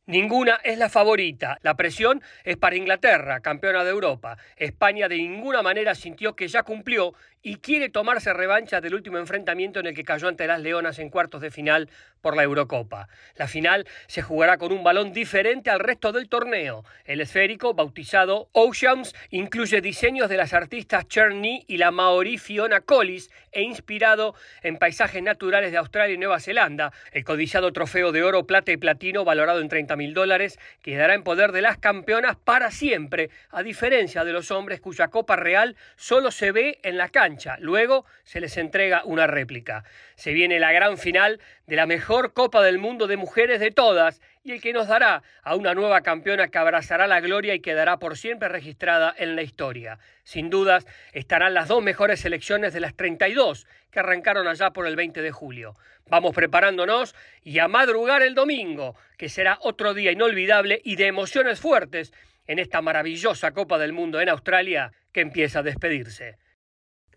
Ninguna 0.06 0.58
es 0.64 0.78
la 0.78 0.88
favorita. 0.88 1.58
La 1.62 1.74
presión 1.74 2.22
es 2.44 2.56
para 2.56 2.76
Inglaterra, 2.76 3.40
campeona 3.40 3.84
de 3.84 3.90
Europa. 3.90 4.36
España 4.56 5.08
de 5.08 5.16
ninguna 5.16 5.62
manera 5.62 5.94
sintió 5.94 6.34
que 6.36 6.48
ya 6.48 6.62
cumplió 6.64 7.14
y 7.42 7.56
quiere 7.56 7.88
tomarse 7.88 8.32
revancha 8.32 8.80
del 8.80 8.94
último 8.94 9.18
enfrentamiento 9.18 9.80
en 9.80 9.86
el 9.86 9.94
que 9.94 10.04
cayó 10.04 10.28
ante 10.28 10.46
las 10.46 10.60
Leonas 10.60 10.98
en 11.00 11.10
cuartos 11.10 11.40
de 11.40 11.50
final 11.50 11.90
por 12.20 12.36
la 12.36 12.44
Eurocopa. 12.44 13.08
La 13.34 13.48
final 13.48 13.86
se 14.06 14.22
jugará 14.22 14.58
con 14.58 14.72
un 14.72 14.84
balón 14.84 15.12
diferente 15.12 15.70
al 15.70 15.80
resto 15.80 16.12
del 16.12 16.28
torneo. 16.28 16.84
El 17.04 17.20
esférico, 17.20 17.74
bautizado 17.74 18.48
Oceans, 18.52 19.12
incluye 19.30 19.80
diseños 19.80 20.28
de 20.28 20.36
las 20.36 20.52
artistas 20.52 21.08
Cherny 21.08 21.64
y 21.66 21.78
la 21.78 21.90
maorí 21.90 22.38
Fiona 22.38 22.80
Collis 22.80 23.28
e 23.50 23.62
inspirado 23.62 24.36
en 24.62 24.78
paisajes 24.78 25.22
naturales 25.22 25.72
de 25.72 25.78
Australia 25.78 26.14
y 26.14 26.18
Nueva 26.18 26.38
Zelanda. 26.38 26.92
El 27.10 27.24
codiciado 27.24 27.72
trofeo 27.72 28.12
de 28.12 28.22
oro, 28.22 28.46
plata 28.46 28.70
y 28.70 28.76
platino, 28.76 29.24
valorado 29.24 29.60
en 29.60 29.68
30 29.68 29.96
mil 29.96 30.14
dólares, 30.14 30.60
quedará 30.80 31.14
en 31.14 31.24
poder 31.24 31.50
de 31.50 31.62
las 31.62 31.78
campeonas 31.78 32.36
para 32.36 32.70
siempre, 32.70 33.30
a 33.50 33.64
diferencia 33.64 34.22
de 34.22 34.32
los 34.32 34.52
hombres 34.52 34.80
cuya 34.80 35.08
copa 35.08 35.34
real 35.34 35.74
solo 35.96 36.30
se 36.30 36.52
ve 36.52 36.78
en 36.84 36.96
la 36.96 37.08
cancha 37.08 37.31
Luego 37.58 38.04
se 38.24 38.40
les 38.40 38.56
entrega 38.56 39.02
una 39.04 39.26
réplica. 39.26 39.84
Se 40.14 40.32
viene 40.32 40.60
la 40.60 40.72
gran 40.72 40.98
final 40.98 41.40
de 41.66 41.76
la 41.76 41.86
mejor 41.86 42.32
Copa 42.32 42.62
del 42.62 42.78
Mundo 42.78 43.06
de 43.06 43.16
mujeres 43.16 43.60
de 43.60 43.70
todas 43.70 44.20
y 44.44 44.52
el 44.52 44.60
que 44.60 44.72
nos 44.72 44.88
dará 44.88 45.22
a 45.42 45.54
una 45.54 45.74
nueva 45.74 46.00
campeona 46.02 46.48
que 46.48 46.58
abrazará 46.58 47.06
la 47.06 47.20
gloria 47.20 47.54
y 47.54 47.60
quedará 47.60 47.98
por 47.98 48.16
siempre 48.16 48.48
registrada 48.48 49.14
en 49.16 49.36
la 49.36 49.42
historia. 49.42 49.98
Sin 50.24 50.50
dudas, 50.50 50.86
estarán 51.12 51.54
las 51.54 51.68
dos 51.68 51.82
mejores 51.82 52.20
selecciones 52.20 52.72
de 52.72 52.80
las 52.80 52.94
32 52.94 53.66
que 53.90 54.00
arrancaron 54.00 54.48
allá 54.48 54.70
por 54.70 54.86
el 54.86 54.96
20 54.96 55.22
de 55.22 55.30
julio. 55.30 55.76
Vamos 56.08 56.34
preparándonos 56.34 57.14
y 57.42 57.58
a 57.58 57.68
madrugar 57.68 58.22
el 58.22 58.34
domingo, 58.34 58.96
que 59.16 59.28
será 59.28 59.58
otro 59.60 59.94
día 59.94 60.12
inolvidable 60.12 60.80
y 60.84 60.96
de 60.96 61.06
emociones 61.06 61.60
fuertes 61.60 62.12
en 62.46 62.58
esta 62.58 62.82
maravillosa 62.82 63.52
Copa 63.52 63.78
del 63.78 63.92
Mundo 63.92 64.20
en 64.20 64.28
Australia 64.28 64.92
que 65.12 65.20
empieza 65.20 65.60
a 65.60 65.62
despedirse. 65.62 66.38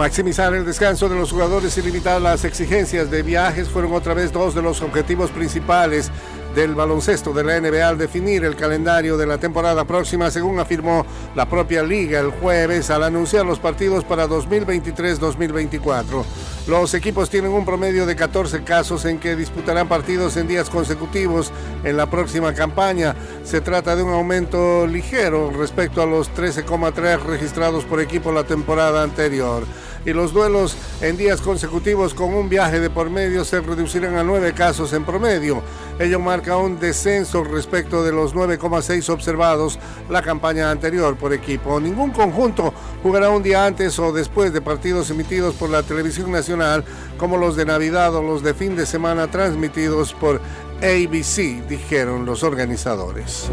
Maximizar 0.00 0.54
el 0.54 0.64
descanso 0.64 1.10
de 1.10 1.14
los 1.14 1.30
jugadores 1.30 1.76
y 1.76 1.82
limitar 1.82 2.22
las 2.22 2.46
exigencias 2.46 3.10
de 3.10 3.22
viajes 3.22 3.68
fueron 3.68 3.92
otra 3.92 4.14
vez 4.14 4.32
dos 4.32 4.54
de 4.54 4.62
los 4.62 4.80
objetivos 4.80 5.30
principales 5.30 6.10
del 6.54 6.74
baloncesto 6.74 7.34
de 7.34 7.44
la 7.44 7.60
NBA 7.60 7.86
al 7.86 7.98
definir 7.98 8.44
el 8.44 8.56
calendario 8.56 9.18
de 9.18 9.26
la 9.26 9.36
temporada 9.36 9.84
próxima, 9.84 10.30
según 10.30 10.58
afirmó 10.58 11.04
la 11.34 11.46
propia 11.46 11.82
liga 11.82 12.18
el 12.18 12.30
jueves 12.30 12.88
al 12.88 13.04
anunciar 13.04 13.44
los 13.44 13.58
partidos 13.58 14.04
para 14.04 14.26
2023-2024. 14.26 16.24
Los 16.66 16.94
equipos 16.94 17.28
tienen 17.28 17.52
un 17.52 17.64
promedio 17.66 18.06
de 18.06 18.16
14 18.16 18.64
casos 18.64 19.04
en 19.04 19.18
que 19.18 19.36
disputarán 19.36 19.86
partidos 19.86 20.36
en 20.38 20.48
días 20.48 20.70
consecutivos 20.70 21.52
en 21.84 21.96
la 21.96 22.06
próxima 22.06 22.54
campaña. 22.54 23.14
Se 23.44 23.60
trata 23.60 23.96
de 23.96 24.02
un 24.02 24.12
aumento 24.12 24.86
ligero 24.86 25.50
respecto 25.50 26.02
a 26.02 26.06
los 26.06 26.32
13,3 26.32 27.22
registrados 27.22 27.84
por 27.84 28.00
equipo 28.00 28.32
la 28.32 28.44
temporada 28.44 29.02
anterior 29.02 29.64
y 30.04 30.12
los 30.12 30.32
duelos 30.32 30.76
en 31.00 31.16
días 31.16 31.40
consecutivos 31.40 32.14
con 32.14 32.34
un 32.34 32.48
viaje 32.48 32.80
de 32.80 32.90
por 32.90 33.10
medio 33.10 33.44
se 33.44 33.60
reducirán 33.60 34.16
a 34.16 34.24
nueve 34.24 34.52
casos 34.52 34.92
en 34.92 35.04
promedio. 35.04 35.62
Ello 35.98 36.18
marca 36.18 36.56
un 36.56 36.78
descenso 36.80 37.44
respecto 37.44 38.02
de 38.02 38.12
los 38.12 38.34
9,6 38.34 39.08
observados 39.10 39.78
la 40.08 40.22
campaña 40.22 40.70
anterior 40.70 41.16
por 41.16 41.32
equipo. 41.32 41.78
Ningún 41.80 42.10
conjunto 42.10 42.72
jugará 43.02 43.30
un 43.30 43.42
día 43.42 43.66
antes 43.66 43.98
o 43.98 44.12
después 44.12 44.52
de 44.52 44.60
partidos 44.60 45.10
emitidos 45.10 45.54
por 45.54 45.70
la 45.70 45.82
televisión 45.82 46.32
nacional 46.32 46.84
como 47.18 47.36
los 47.36 47.56
de 47.56 47.66
Navidad 47.66 48.14
o 48.14 48.22
los 48.22 48.42
de 48.42 48.54
fin 48.54 48.76
de 48.76 48.86
semana 48.86 49.30
transmitidos 49.30 50.14
por 50.14 50.40
ABC, 50.82 51.66
dijeron 51.68 52.24
los 52.24 52.42
organizadores 52.42 53.50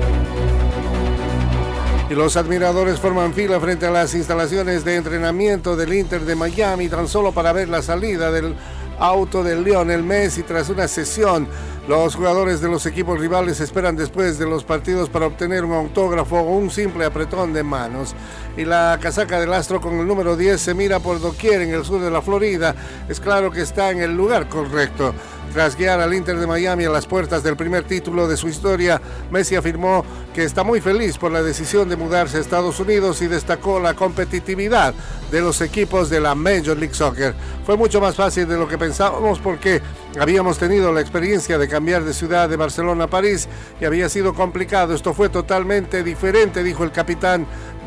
y 2.10 2.14
los 2.16 2.38
admiradores 2.38 3.00
forman 3.00 3.34
fila 3.34 3.60
frente 3.60 3.86
a 3.86 3.92
las 3.92 4.14
instalaciones 4.14 4.86
de 4.86 4.96
entrenamiento 4.96 5.76
del 5.76 5.94
Inter 5.94 6.22
de 6.22 6.36
Miami 6.36 6.88
tan 6.88 7.08
solo 7.08 7.34
para 7.34 7.52
ver 7.52 7.68
la 7.68 7.82
salida 7.82 8.32
del 8.32 8.56
auto 8.98 9.44
del 9.44 9.64
Lionel 9.64 10.04
Messi 10.04 10.44
tras 10.44 10.70
una 10.70 10.88
sesión. 10.88 11.48
Los 11.88 12.16
jugadores 12.16 12.60
de 12.60 12.68
los 12.68 12.86
equipos 12.86 13.18
rivales 13.18 13.62
esperan 13.62 13.96
después 13.96 14.38
de 14.38 14.46
los 14.46 14.66
partidos 14.66 15.10
para 15.10 15.26
obtener 15.26 15.64
un 15.64 15.72
autógrafo 15.72 16.36
o 16.36 16.58
un 16.58 16.70
simple 16.70 17.06
apretón 17.06 17.54
de 17.54 17.64
manos. 17.64 18.14
Y 18.58 18.66
la 18.66 19.00
casaca 19.02 19.40
del 19.40 19.54
astro 19.54 19.80
con 19.80 19.98
el 19.98 20.06
número 20.06 20.36
10 20.36 20.60
se 20.60 20.74
mira 20.74 21.00
por 21.00 21.22
doquier 21.22 21.62
en 21.62 21.74
el 21.74 21.86
sur 21.86 22.02
de 22.02 22.12
la 22.12 22.22
Florida. 22.22 22.76
Es 23.08 23.22
claro 23.22 23.52
que 23.52 23.62
está 23.62 23.90
en 23.92 24.02
el 24.02 24.18
lugar 24.18 24.50
correcto. 24.50 25.14
Tras 25.54 25.78
guiar 25.78 26.02
al 26.02 26.14
Inter 26.14 26.38
de 26.38 26.46
Miami 26.46 26.84
a 26.84 26.90
las 26.90 27.08
puertas 27.08 27.42
del 27.42 27.56
primer 27.56 27.86
título 27.86 28.28
de 28.28 28.36
su 28.36 28.50
historia, 28.50 29.02
Messi 29.32 29.56
afirmó 29.56 30.04
que 30.34 30.44
está 30.44 30.64
muy 30.64 30.82
feliz 30.82 31.18
por 31.18 31.32
la 31.32 31.42
decisión 31.42 31.88
de 31.88 31.96
mudarse 31.96 32.38
a 32.38 32.42
Estados 32.42 32.82
Unidos 32.82 33.22
y 33.22 33.28
destacó 33.28 33.80
la 33.80 33.94
competitividad 33.94 34.94
de 35.32 35.42
los 35.42 35.62
equipos 35.62 36.10
de 36.10 36.20
la 36.20 36.36
Major 36.36 36.78
League 36.78 36.94
Soccer. 36.94 37.34
Fue 37.66 37.78
mucho 37.78 38.02
más 38.02 38.16
fácil 38.16 38.46
de 38.46 38.58
lo 38.58 38.68
que 38.68 38.78
pensábamos 38.78 39.40
porque 39.40 39.82
habíamos 40.20 40.58
tenido 40.58 40.92
la 40.92 41.02
experiencia 41.02 41.58
de 41.58 41.68
cambiar 41.68 42.04
de 42.04 42.14
ciudad 42.14 42.50
de 42.50 42.56
Barcelona 42.56 43.06
a 43.06 43.10
París 43.10 43.48
y 43.80 43.86
había 43.86 44.10
sido 44.10 44.34
complicado. 44.34 44.94
Esto 44.94 45.14
fue 45.14 45.30
totalmente 45.30 46.04
diferente, 46.04 46.64
dijo 46.64 46.84
el 46.84 46.92
capitán 46.92 47.46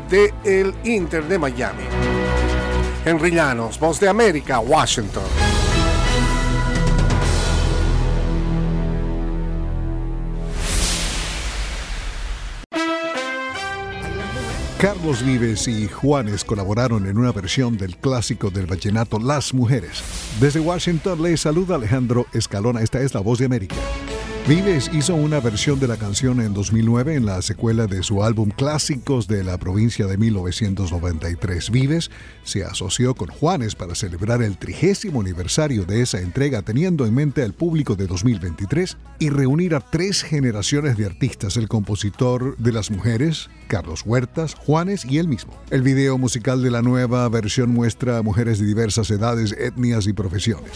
del 0.09 0.33
el 0.43 0.73
Inter 0.83 1.23
de 1.25 1.39
Miami. 1.39 1.83
Henry 3.05 3.31
Llanos, 3.31 3.79
Voz 3.79 3.99
de 3.99 4.07
América, 4.09 4.59
Washington. 4.59 5.50
Carlos 14.81 15.23
Vives 15.23 15.67
y 15.67 15.87
Juanes 15.87 16.43
colaboraron 16.43 17.05
en 17.05 17.15
una 17.15 17.31
versión 17.31 17.77
del 17.77 17.95
clásico 17.97 18.49
del 18.49 18.65
vallenato 18.65 19.19
Las 19.19 19.53
Mujeres. 19.53 20.01
Desde 20.39 20.59
Washington 20.59 21.21
le 21.21 21.37
saluda 21.37 21.75
Alejandro 21.75 22.25
Escalona, 22.33 22.81
esta 22.81 22.99
es 22.99 23.13
la 23.13 23.19
voz 23.19 23.37
de 23.37 23.45
América. 23.45 23.75
Vives 24.47 24.89
hizo 24.91 25.13
una 25.13 25.39
versión 25.39 25.79
de 25.79 25.87
la 25.87 25.97
canción 25.97 26.41
en 26.41 26.53
2009 26.53 27.13
en 27.13 27.27
la 27.27 27.43
secuela 27.43 27.85
de 27.85 28.01
su 28.01 28.23
álbum 28.23 28.49
Clásicos 28.49 29.27
de 29.27 29.43
la 29.43 29.59
provincia 29.59 30.07
de 30.07 30.17
1993. 30.17 31.69
Vives 31.69 32.09
se 32.43 32.65
asoció 32.65 33.13
con 33.13 33.29
Juanes 33.29 33.75
para 33.75 33.93
celebrar 33.93 34.41
el 34.41 34.57
trigésimo 34.57 35.21
aniversario 35.21 35.85
de 35.85 36.01
esa 36.01 36.19
entrega 36.19 36.63
teniendo 36.63 37.05
en 37.05 37.13
mente 37.13 37.43
al 37.43 37.53
público 37.53 37.95
de 37.95 38.07
2023 38.07 38.97
y 39.19 39.29
reunir 39.29 39.75
a 39.75 39.79
tres 39.79 40.23
generaciones 40.23 40.97
de 40.97 41.05
artistas, 41.05 41.55
el 41.55 41.67
compositor 41.67 42.57
de 42.57 42.71
las 42.73 42.89
mujeres, 42.89 43.49
Carlos 43.67 44.01
Huertas, 44.05 44.55
Juanes 44.55 45.05
y 45.05 45.19
él 45.19 45.27
mismo. 45.27 45.53
El 45.69 45.83
video 45.83 46.17
musical 46.17 46.63
de 46.63 46.71
la 46.71 46.81
nueva 46.81 47.29
versión 47.29 47.69
muestra 47.69 48.17
a 48.17 48.23
mujeres 48.23 48.59
de 48.59 48.65
diversas 48.65 49.11
edades, 49.11 49.55
etnias 49.57 50.07
y 50.07 50.13
profesiones. 50.13 50.71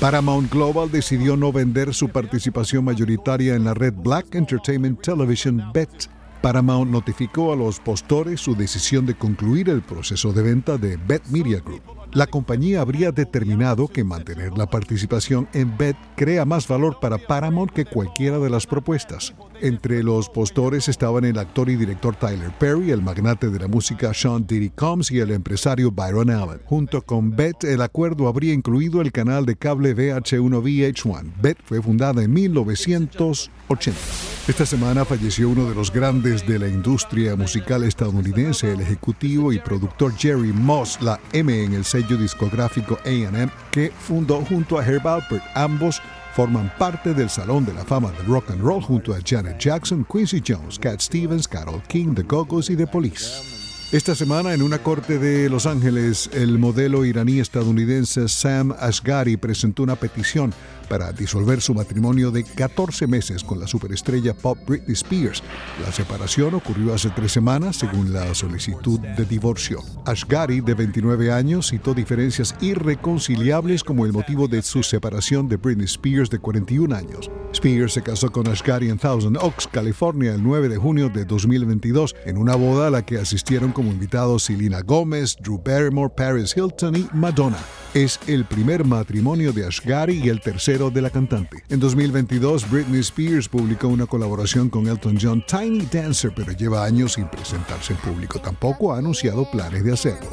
Paramount 0.00 0.50
Global 0.52 0.92
decidió 0.92 1.36
no 1.36 1.52
vender 1.52 1.92
su 1.92 2.08
participación 2.10 2.84
mayoritaria 2.84 3.07
en 3.54 3.64
la 3.64 3.74
red 3.74 3.94
Black 3.94 4.34
Entertainment 4.34 5.00
Television 5.00 5.62
BET. 5.72 6.17
Paramount 6.40 6.90
notificó 6.90 7.52
a 7.52 7.56
los 7.56 7.80
postores 7.80 8.40
su 8.40 8.54
decisión 8.54 9.06
de 9.06 9.14
concluir 9.14 9.68
el 9.68 9.82
proceso 9.82 10.32
de 10.32 10.42
venta 10.42 10.78
de 10.78 10.96
Bet 10.96 11.26
Media 11.28 11.60
Group 11.60 11.98
la 12.12 12.26
compañía 12.26 12.80
habría 12.80 13.12
determinado 13.12 13.86
que 13.88 14.02
mantener 14.02 14.56
la 14.56 14.66
participación 14.66 15.46
en 15.52 15.76
BET 15.76 15.96
crea 16.16 16.46
más 16.46 16.66
valor 16.66 16.98
para 17.00 17.18
Paramount 17.18 17.70
que 17.70 17.84
cualquiera 17.84 18.38
de 18.38 18.48
las 18.48 18.66
propuestas. 18.66 19.34
Entre 19.60 20.02
los 20.02 20.30
postores 20.30 20.88
estaban 20.88 21.24
el 21.24 21.38
actor 21.38 21.68
y 21.68 21.76
director 21.76 22.16
Tyler 22.16 22.50
Perry, 22.58 22.92
el 22.92 23.02
magnate 23.02 23.50
de 23.50 23.58
la 23.58 23.68
música 23.68 24.14
Sean 24.14 24.46
Diddy 24.46 24.70
Combs 24.70 25.10
y 25.10 25.18
el 25.18 25.32
empresario 25.32 25.90
Byron 25.90 26.30
Allen. 26.30 26.60
Junto 26.64 27.02
con 27.02 27.36
BET, 27.36 27.64
el 27.64 27.82
acuerdo 27.82 28.28
habría 28.28 28.54
incluido 28.54 29.02
el 29.02 29.12
canal 29.12 29.44
de 29.44 29.56
cable 29.56 29.94
VH1 29.94 30.62
VH1. 30.62 31.32
BET 31.42 31.58
fue 31.64 31.82
fundada 31.82 32.22
en 32.22 32.32
1980. 32.32 34.27
Esta 34.48 34.64
semana 34.64 35.04
falleció 35.04 35.50
uno 35.50 35.68
de 35.68 35.74
los 35.74 35.92
grandes 35.92 36.46
de 36.46 36.58
la 36.58 36.68
industria 36.68 37.36
musical 37.36 37.84
estadounidense, 37.84 38.72
el 38.72 38.80
ejecutivo 38.80 39.52
y 39.52 39.58
productor 39.58 40.16
Jerry 40.16 40.54
Moss, 40.54 41.02
la 41.02 41.20
M 41.34 41.64
en 41.64 41.74
el 41.74 41.84
sello 41.84 42.16
discográfico 42.16 42.98
AM, 43.04 43.50
que 43.70 43.92
fundó 44.00 44.42
junto 44.46 44.78
a 44.78 44.86
Herb 44.86 45.06
Alpert. 45.06 45.44
Ambos 45.54 46.00
forman 46.34 46.72
parte 46.78 47.12
del 47.12 47.28
Salón 47.28 47.66
de 47.66 47.74
la 47.74 47.84
Fama 47.84 48.10
del 48.12 48.24
Rock 48.24 48.50
and 48.50 48.62
Roll 48.62 48.82
junto 48.82 49.12
a 49.12 49.18
Janet 49.22 49.58
Jackson, 49.58 50.06
Quincy 50.10 50.42
Jones, 50.44 50.78
Cat 50.78 51.02
Stevens, 51.02 51.46
Carol 51.46 51.82
King, 51.86 52.14
The 52.14 52.22
Go-Go's 52.22 52.70
y 52.70 52.76
The 52.76 52.86
Police. 52.86 53.58
Esta 53.90 54.14
semana, 54.14 54.52
en 54.54 54.62
una 54.62 54.78
corte 54.78 55.18
de 55.18 55.48
Los 55.48 55.64
Ángeles, 55.64 56.28
el 56.32 56.58
modelo 56.58 57.04
iraní-estadounidense 57.04 58.28
Sam 58.28 58.74
Ashgari 58.78 59.36
presentó 59.36 59.82
una 59.82 59.96
petición 59.96 60.54
para 60.88 61.12
disolver 61.12 61.60
su 61.60 61.74
matrimonio 61.74 62.30
de 62.30 62.44
14 62.44 63.06
meses 63.06 63.44
con 63.44 63.60
la 63.60 63.66
superestrella 63.66 64.34
pop 64.34 64.58
Britney 64.66 64.94
Spears. 64.94 65.42
La 65.84 65.92
separación 65.92 66.54
ocurrió 66.54 66.94
hace 66.94 67.10
tres 67.10 67.32
semanas 67.32 67.76
según 67.76 68.12
la 68.12 68.34
solicitud 68.34 69.00
de 69.00 69.24
divorcio. 69.24 69.82
Ashgari, 70.04 70.60
de 70.60 70.74
29 70.74 71.32
años, 71.32 71.68
citó 71.68 71.94
diferencias 71.94 72.54
irreconciliables 72.60 73.84
como 73.84 74.06
el 74.06 74.12
motivo 74.12 74.48
de 74.48 74.62
su 74.62 74.82
separación 74.82 75.48
de 75.48 75.56
Britney 75.56 75.86
Spears, 75.86 76.30
de 76.30 76.38
41 76.38 76.94
años. 76.94 77.30
Spears 77.52 77.94
se 77.94 78.02
casó 78.02 78.30
con 78.30 78.46
Ashgari 78.46 78.90
en 78.90 78.98
Thousand 78.98 79.36
Oaks, 79.38 79.66
California, 79.66 80.34
el 80.34 80.42
9 80.42 80.68
de 80.68 80.76
junio 80.76 81.08
de 81.08 81.24
2022, 81.24 82.14
en 82.24 82.38
una 82.38 82.54
boda 82.54 82.88
a 82.88 82.90
la 82.90 83.04
que 83.04 83.18
asistieron 83.18 83.72
como 83.72 83.90
invitados 83.90 84.44
Selena 84.44 84.80
Gomez, 84.82 85.36
Drew 85.40 85.60
Barrymore, 85.64 86.12
Paris 86.14 86.54
Hilton 86.56 86.96
y 86.96 87.08
Madonna. 87.12 87.58
Es 87.94 88.20
el 88.26 88.44
primer 88.44 88.84
matrimonio 88.84 89.52
de 89.52 89.66
Ashgari 89.66 90.20
y 90.22 90.28
el 90.28 90.40
tercero 90.40 90.77
de 90.78 91.02
la 91.02 91.10
cantante. 91.10 91.64
En 91.68 91.80
2022, 91.80 92.70
Britney 92.70 93.00
Spears 93.00 93.48
publicó 93.48 93.88
una 93.88 94.06
colaboración 94.06 94.70
con 94.70 94.86
Elton 94.86 95.18
John, 95.20 95.44
Tiny 95.46 95.88
Dancer, 95.92 96.32
pero 96.34 96.52
lleva 96.52 96.84
años 96.84 97.14
sin 97.14 97.28
presentarse 97.28 97.94
en 97.94 97.98
público. 97.98 98.40
Tampoco 98.40 98.94
ha 98.94 98.98
anunciado 98.98 99.50
planes 99.50 99.82
de 99.82 99.92
hacerlo. 99.92 100.28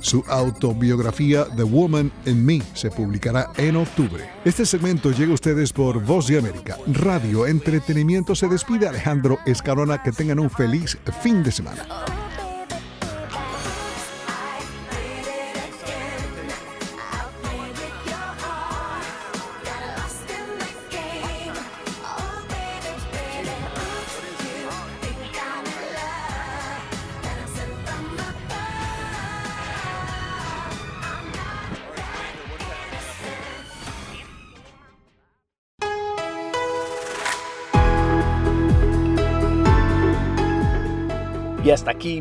Su 0.00 0.24
autobiografía 0.28 1.44
The 1.54 1.62
Woman 1.62 2.10
in 2.24 2.44
Me 2.44 2.62
se 2.72 2.90
publicará 2.90 3.50
en 3.58 3.76
octubre. 3.76 4.24
Este 4.44 4.64
segmento 4.64 5.10
llega 5.10 5.32
a 5.32 5.34
ustedes 5.34 5.72
por 5.72 6.02
Voz 6.02 6.26
de 6.26 6.38
América. 6.38 6.78
Radio 6.86 7.46
Entretenimiento 7.46 8.34
se 8.34 8.48
despide 8.48 8.88
Alejandro 8.88 9.38
Escalona. 9.44 10.02
Que 10.02 10.12
tengan 10.12 10.40
un 10.40 10.48
feliz 10.48 10.96
fin 11.22 11.42
de 11.42 11.52
semana. 11.52 11.86